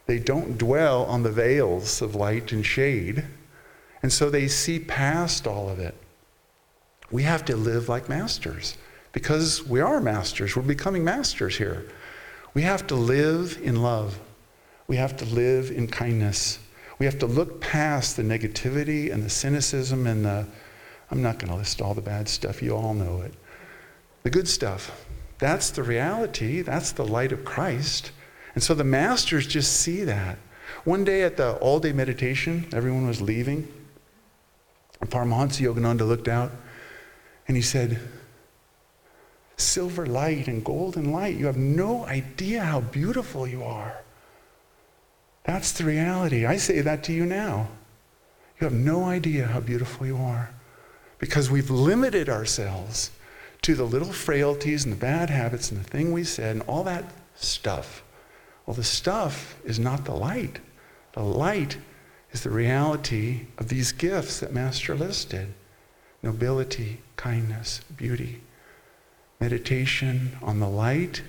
They 0.06 0.18
don't 0.18 0.58
dwell 0.58 1.04
on 1.04 1.22
the 1.22 1.30
veils 1.30 2.02
of 2.02 2.14
light 2.14 2.50
and 2.50 2.64
shade. 2.64 3.24
And 4.02 4.12
so 4.12 4.30
they 4.30 4.48
see 4.48 4.78
past 4.78 5.46
all 5.46 5.68
of 5.68 5.78
it. 5.78 5.94
We 7.10 7.24
have 7.24 7.44
to 7.46 7.56
live 7.56 7.88
like 7.88 8.08
masters 8.08 8.78
because 9.12 9.66
we 9.66 9.80
are 9.80 10.00
masters. 10.00 10.56
We're 10.56 10.62
becoming 10.62 11.04
masters 11.04 11.56
here. 11.56 11.86
We 12.54 12.62
have 12.62 12.86
to 12.88 12.94
live 12.94 13.58
in 13.62 13.82
love. 13.82 14.18
We 14.86 14.96
have 14.96 15.16
to 15.18 15.24
live 15.24 15.70
in 15.70 15.86
kindness. 15.86 16.58
We 16.98 17.06
have 17.06 17.18
to 17.20 17.26
look 17.26 17.60
past 17.60 18.16
the 18.16 18.22
negativity 18.22 19.12
and 19.12 19.22
the 19.22 19.30
cynicism 19.30 20.06
and 20.06 20.24
the, 20.24 20.46
I'm 21.10 21.22
not 21.22 21.38
going 21.38 21.50
to 21.50 21.58
list 21.58 21.80
all 21.80 21.94
the 21.94 22.00
bad 22.00 22.28
stuff, 22.28 22.62
you 22.62 22.76
all 22.76 22.94
know 22.94 23.22
it. 23.22 23.34
The 24.22 24.30
good 24.30 24.48
stuff. 24.48 25.06
That's 25.38 25.70
the 25.70 25.82
reality. 25.82 26.60
That's 26.60 26.92
the 26.92 27.06
light 27.06 27.32
of 27.32 27.44
Christ. 27.44 28.12
And 28.54 28.62
so 28.62 28.74
the 28.74 28.84
masters 28.84 29.46
just 29.46 29.72
see 29.72 30.04
that. 30.04 30.38
One 30.84 31.04
day 31.04 31.22
at 31.22 31.36
the 31.36 31.54
all 31.54 31.80
day 31.80 31.92
meditation, 31.92 32.68
everyone 32.72 33.06
was 33.06 33.22
leaving. 33.22 33.66
Paramahansa 35.08 35.62
Yogananda 35.62 36.06
looked 36.06 36.28
out 36.28 36.52
and 37.48 37.56
he 37.56 37.62
said, 37.62 38.00
Silver 39.56 40.06
light 40.06 40.46
and 40.46 40.64
golden 40.64 41.12
light, 41.12 41.36
you 41.36 41.46
have 41.46 41.56
no 41.56 42.04
idea 42.06 42.62
how 42.62 42.80
beautiful 42.80 43.46
you 43.46 43.62
are. 43.62 44.00
That's 45.44 45.72
the 45.72 45.84
reality. 45.84 46.46
I 46.46 46.56
say 46.56 46.80
that 46.80 47.04
to 47.04 47.12
you 47.12 47.26
now. 47.26 47.68
You 48.60 48.64
have 48.66 48.74
no 48.74 49.04
idea 49.04 49.46
how 49.46 49.60
beautiful 49.60 50.06
you 50.06 50.16
are 50.16 50.50
because 51.18 51.50
we've 51.50 51.70
limited 51.70 52.28
ourselves 52.28 53.10
to 53.62 53.74
the 53.74 53.84
little 53.84 54.12
frailties 54.12 54.84
and 54.84 54.92
the 54.92 54.98
bad 54.98 55.30
habits 55.30 55.70
and 55.70 55.80
the 55.80 55.88
thing 55.88 56.12
we 56.12 56.24
said 56.24 56.56
and 56.56 56.62
all 56.66 56.84
that 56.84 57.04
stuff. 57.34 58.02
Well, 58.66 58.74
the 58.74 58.84
stuff 58.84 59.56
is 59.64 59.78
not 59.78 60.04
the 60.04 60.14
light. 60.14 60.60
The 61.12 61.22
light 61.22 61.78
is 62.32 62.42
the 62.42 62.50
reality 62.50 63.46
of 63.58 63.68
these 63.68 63.92
gifts 63.92 64.40
that 64.40 64.52
Master 64.52 64.94
listed 64.94 65.54
nobility, 66.22 67.00
kindness, 67.16 67.80
beauty, 67.96 68.42
meditation 69.40 70.36
on 70.42 70.60
the 70.60 70.68
light, 70.68 71.22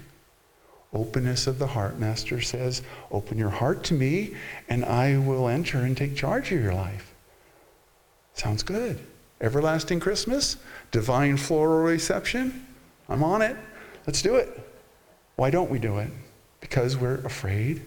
openness 0.93 1.47
of 1.47 1.59
the 1.59 1.67
heart. 1.67 1.97
Master 1.97 2.41
says, 2.41 2.81
Open 3.09 3.37
your 3.37 3.49
heart 3.49 3.83
to 3.85 3.93
me, 3.93 4.35
and 4.67 4.83
I 4.83 5.17
will 5.17 5.47
enter 5.47 5.79
and 5.79 5.95
take 5.95 6.15
charge 6.15 6.51
of 6.51 6.61
your 6.61 6.73
life. 6.73 7.13
Sounds 8.33 8.63
good. 8.63 8.99
Everlasting 9.39 9.99
Christmas, 9.99 10.57
divine 10.91 11.37
floral 11.37 11.83
reception. 11.83 12.67
I'm 13.07 13.23
on 13.23 13.41
it. 13.41 13.55
Let's 14.05 14.21
do 14.21 14.35
it. 14.35 14.59
Why 15.37 15.49
don't 15.49 15.69
we 15.69 15.79
do 15.79 15.97
it? 15.99 16.09
Because 16.59 16.97
we're 16.97 17.25
afraid 17.25 17.81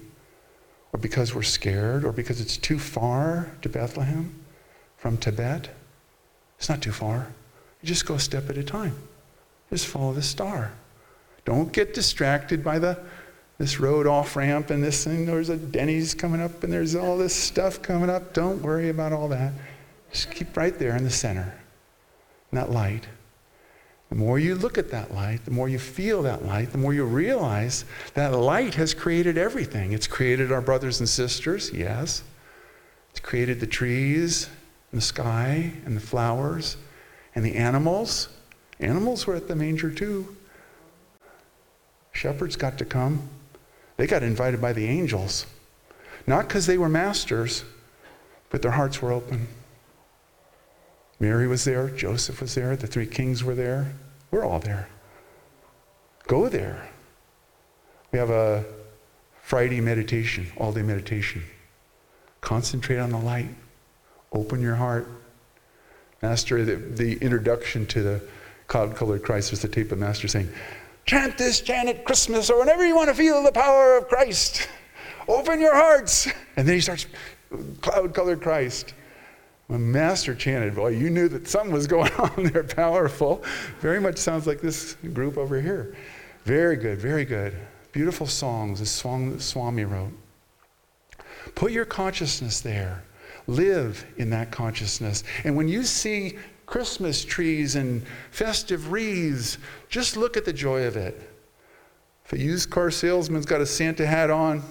or 0.95 0.99
because 0.99 1.35
we're 1.35 1.43
scared, 1.43 2.05
or 2.05 2.13
because 2.13 2.41
it's 2.41 2.57
too 2.57 2.79
far 2.79 3.51
to 3.63 3.69
Bethlehem 3.69 4.33
from 4.97 5.17
Tibet. 5.17 5.69
It's 6.57 6.69
not 6.69 6.81
too 6.81 6.93
far. 6.93 7.33
You 7.83 7.89
just 7.89 8.07
go 8.07 8.15
a 8.15 8.21
step 8.21 8.49
at 8.49 8.57
a 8.57 8.63
time. 8.63 8.97
Just 9.71 9.89
follow 9.89 10.13
the 10.13 10.23
star. 10.23 10.73
Don't 11.45 11.73
get 11.73 11.95
distracted 11.95 12.63
by 12.63 12.79
the 12.79 13.01
this 13.59 13.81
road 13.81 14.07
off 14.07 14.37
ramp 14.37 14.71
and 14.71 14.85
this 14.85 15.03
thing. 15.03 15.27
There's 15.27 15.49
a 15.49 15.57
Denny's 15.57 16.15
coming 16.15 16.41
up 16.41 16.63
and 16.63 16.73
there's 16.73 16.95
all 16.95 17.19
this 17.19 17.35
stuff 17.35 17.83
coming 17.83 18.09
up. 18.09 18.33
Don't 18.33 18.63
worry 18.63 18.89
about 18.89 19.13
all 19.13 19.27
that. 19.29 19.53
Just 20.13 20.31
keep 20.31 20.57
right 20.57 20.79
there 20.79 20.97
in 20.97 21.03
the 21.03 21.11
center, 21.11 21.61
in 22.53 22.57
that 22.57 22.71
light. 22.71 23.09
The 24.15 24.21
more 24.21 24.39
you 24.39 24.55
look 24.55 24.79
at 24.79 24.93
that 24.93 25.13
light, 25.13 25.45
the 25.45 25.51
more 25.51 25.69
you 25.69 25.81
feel 25.81 26.23
that 26.23 26.47
light, 26.47 26.71
the 26.71 26.79
more 26.79 26.95
you 26.95 27.05
realize 27.05 27.85
that 28.15 28.33
light 28.33 28.75
has 28.75 28.95
created 28.95 29.37
everything. 29.37 29.91
It's 29.91 30.07
created 30.07 30.53
our 30.53 30.61
brothers 30.61 31.01
and 31.01 31.09
sisters, 31.09 31.73
yes. 31.73 32.23
It's 33.11 33.19
created 33.19 33.59
the 33.59 33.67
trees 33.67 34.49
and 34.93 35.01
the 35.01 35.05
sky 35.05 35.73
and 35.85 35.97
the 35.97 36.01
flowers 36.01 36.77
and 37.35 37.45
the 37.45 37.57
animals. 37.57 38.29
Animals 38.79 39.27
were 39.27 39.35
at 39.35 39.49
the 39.49 39.57
manger 39.57 39.91
too. 39.91 40.37
Shepherds 42.13 42.55
got 42.55 42.79
to 42.79 42.85
come. 42.85 43.29
They 43.97 44.07
got 44.07 44.23
invited 44.23 44.61
by 44.61 44.75
the 44.75 44.87
angels. 44.87 45.45
Not 46.25 46.47
because 46.47 46.67
they 46.67 46.79
were 46.79 46.89
masters, 46.89 47.65
but 48.51 48.63
their 48.63 48.71
hearts 48.71 49.03
were 49.03 49.11
open. 49.11 49.49
Mary 51.19 51.49
was 51.49 51.65
there, 51.65 51.89
Joseph 51.89 52.41
was 52.41 52.55
there, 52.55 52.77
the 52.77 52.87
three 52.87 53.07
kings 53.07 53.43
were 53.43 53.57
there, 53.57 53.93
We're 54.35 54.45
all 54.45 54.59
there. 54.59 54.89
Go 56.27 56.49
there. 56.49 56.89
We 58.11 58.19
have 58.19 58.31
a 58.31 58.65
Friday 59.41 59.81
meditation, 59.81 60.49
all 60.57 60.73
day 60.73 60.83
meditation. 60.83 61.45
Concentrate 62.41 62.99
on 62.99 63.11
the 63.11 63.19
light. 63.19 63.51
Open 64.33 64.61
your 64.61 64.75
heart. 64.75 65.07
Master, 66.21 66.65
the, 66.65 66.75
the 66.75 67.13
introduction 67.19 67.87
to 67.87 68.03
the 68.03 68.21
cloud 68.67 68.97
colored 68.97 69.23
Christ 69.23 69.53
was 69.53 69.63
the 69.63 69.69
tape 69.69 69.93
of 69.93 70.01
Master 70.01 70.27
saying, 70.27 70.49
Chant 71.07 71.39
this 71.39 71.61
chant 71.61 71.89
at 71.89 72.05
Christmas 72.05 72.51
or 72.51 72.59
whenever 72.59 72.85
you 72.85 72.97
want 72.97 73.11
to 73.11 73.15
feel 73.15 73.41
the 73.41 73.53
power 73.53 73.99
of 73.99 74.09
Christ. 74.09 74.69
Open 75.29 75.61
your 75.61 75.77
hearts. 75.77 76.27
And 76.57 76.67
then 76.67 76.75
he 76.75 76.81
starts 76.81 77.07
cloud 77.83 78.13
colored 78.13 78.43
Christ. 78.43 78.95
When 79.67 79.91
Master 79.91 80.35
chanted, 80.35 80.75
boy, 80.75 80.89
you 80.89 81.09
knew 81.09 81.29
that 81.29 81.49
something 81.49 81.73
was 81.73 81.87
going 81.87 82.13
on 82.19 82.45
there 82.45 82.65
powerful. 82.65 83.43
Very 83.81 84.01
much 84.01 84.19
sounds 84.19 84.47
like 84.47 84.61
this 84.61 84.95
group 85.15 85.39
over 85.39 85.61
here. 85.61 85.97
Very 86.45 86.77
good, 86.77 86.99
very 86.99 87.25
good. 87.25 87.55
Beautiful 87.93 88.27
songs, 88.27 88.87
song 88.91 89.31
that 89.31 89.41
Swami 89.41 89.85
wrote. 89.85 90.13
Put 91.55 91.73
your 91.73 91.85
consciousness 91.85 92.61
there. 92.61 93.05
Live 93.47 94.05
in 94.17 94.31
that 94.31 94.51
consciousness. 94.51 95.25
And 95.45 95.57
when 95.57 95.69
you 95.69 95.85
see 95.85 96.39
Christmas 96.67 97.25
trees 97.25 97.77
and 97.77 98.07
festive 98.31 98.91
wreaths, 98.91 99.59
just 99.89 100.17
look 100.17 100.37
at 100.37 100.45
the 100.45 100.53
joy 100.53 100.87
of 100.87 100.97
it. 100.97 101.31
If 102.25 102.33
a 102.33 102.39
used 102.39 102.71
car 102.71 102.91
salesman's 102.91 103.47
got 103.47 103.61
a 103.61 103.67
Santa 103.67 104.07
hat 104.07 104.31
on, 104.31 104.63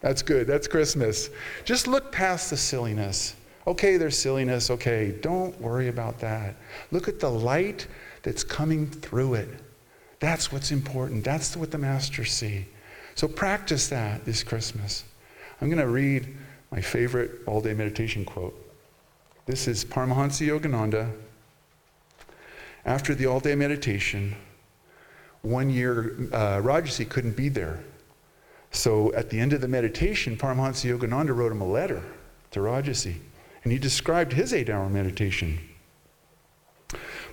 that's 0.00 0.22
good. 0.22 0.46
That's 0.46 0.66
Christmas. 0.66 1.30
Just 1.64 1.86
look 1.86 2.10
past 2.10 2.50
the 2.50 2.56
silliness. 2.56 3.36
Okay, 3.66 3.96
there's 3.96 4.18
silliness. 4.18 4.70
Okay, 4.70 5.14
don't 5.20 5.58
worry 5.60 5.88
about 5.88 6.18
that. 6.20 6.56
Look 6.90 7.08
at 7.08 7.20
the 7.20 7.30
light 7.30 7.86
that's 8.22 8.42
coming 8.42 8.88
through 8.88 9.34
it. 9.34 9.48
That's 10.18 10.52
what's 10.52 10.70
important. 10.70 11.24
That's 11.24 11.56
what 11.56 11.70
the 11.70 11.78
masters 11.78 12.32
see. 12.32 12.66
So 13.14 13.28
practice 13.28 13.88
that 13.88 14.24
this 14.24 14.42
Christmas. 14.42 15.04
I'm 15.60 15.68
going 15.68 15.78
to 15.78 15.88
read 15.88 16.34
my 16.70 16.80
favorite 16.80 17.42
all 17.46 17.60
day 17.60 17.74
meditation 17.74 18.24
quote. 18.24 18.58
This 19.46 19.68
is 19.68 19.84
Paramahansa 19.84 20.46
Yogananda. 20.46 21.12
After 22.84 23.14
the 23.14 23.26
all 23.26 23.40
day 23.40 23.54
meditation, 23.54 24.34
one 25.42 25.70
year 25.70 26.16
uh, 26.32 26.60
Rajarsi 26.60 27.08
couldn't 27.08 27.36
be 27.36 27.48
there. 27.48 27.82
So 28.70 29.12
at 29.14 29.28
the 29.28 29.38
end 29.38 29.52
of 29.52 29.60
the 29.60 29.68
meditation, 29.68 30.36
Paramahansa 30.36 30.98
Yogananda 30.98 31.36
wrote 31.36 31.52
him 31.52 31.60
a 31.60 31.66
letter 31.66 32.02
to 32.52 32.60
Rajarsi, 32.60 33.16
and 33.62 33.72
he 33.72 33.78
described 33.78 34.32
his 34.32 34.52
eight 34.52 34.68
hour 34.68 34.88
meditation. 34.88 35.58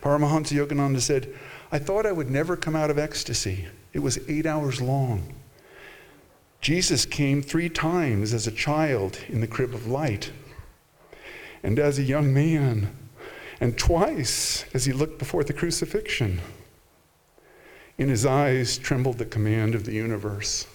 Paramahansa 0.02 0.56
Yogananda 0.56 1.02
said, 1.02 1.34
I 1.72 1.80
thought 1.80 2.06
I 2.06 2.12
would 2.12 2.30
never 2.30 2.56
come 2.56 2.76
out 2.76 2.89
of 2.89 2.98
ecstasy. 2.98 3.68
It 3.94 4.00
was 4.00 4.20
eight 4.30 4.46
hours 4.46 4.82
long. 4.82 5.36
Jesus 6.62 7.06
came 7.06 7.42
three 7.42 7.70
times 7.70 8.34
as 8.34 8.48
a 8.48 8.52
child 8.52 9.20
in 9.28 9.42
the 9.42 9.48
crib 9.48 9.74
of 9.74 9.88
light, 9.88 10.32
and 11.63 11.80
as 11.80 11.98
a 11.98 12.04
young 12.04 12.34
man, 12.34 12.96
and 13.62 13.78
twice 13.78 14.65
as 14.74 14.86
he 14.86 14.94
looked 14.94 15.20
before 15.20 15.44
the 15.44 15.54
crucifixion. 15.54 16.42
In 17.98 18.08
his 18.08 18.26
eyes 18.26 18.78
trembled 18.78 19.18
the 19.18 19.26
command 19.26 19.76
of 19.76 19.86
the 19.86 19.94
universe. 19.94 20.65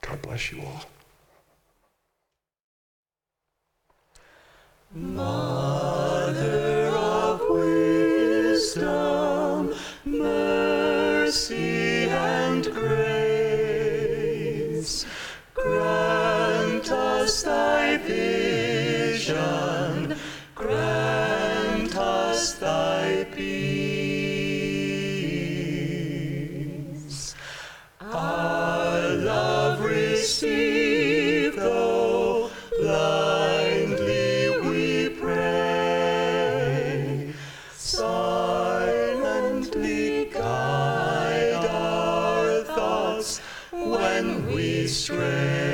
God 0.00 0.22
bless 0.22 0.50
you 0.50 0.62
all. 0.62 0.84
Mother 4.94 6.88
of 6.94 7.40
wisdom, 7.48 8.84
mercy 10.04 11.30
and 12.10 12.62
grace, 12.70 13.46
grant 15.54 16.92
us 16.92 17.42
thy 17.42 17.81
we 44.22 44.86
stray. 44.86 45.71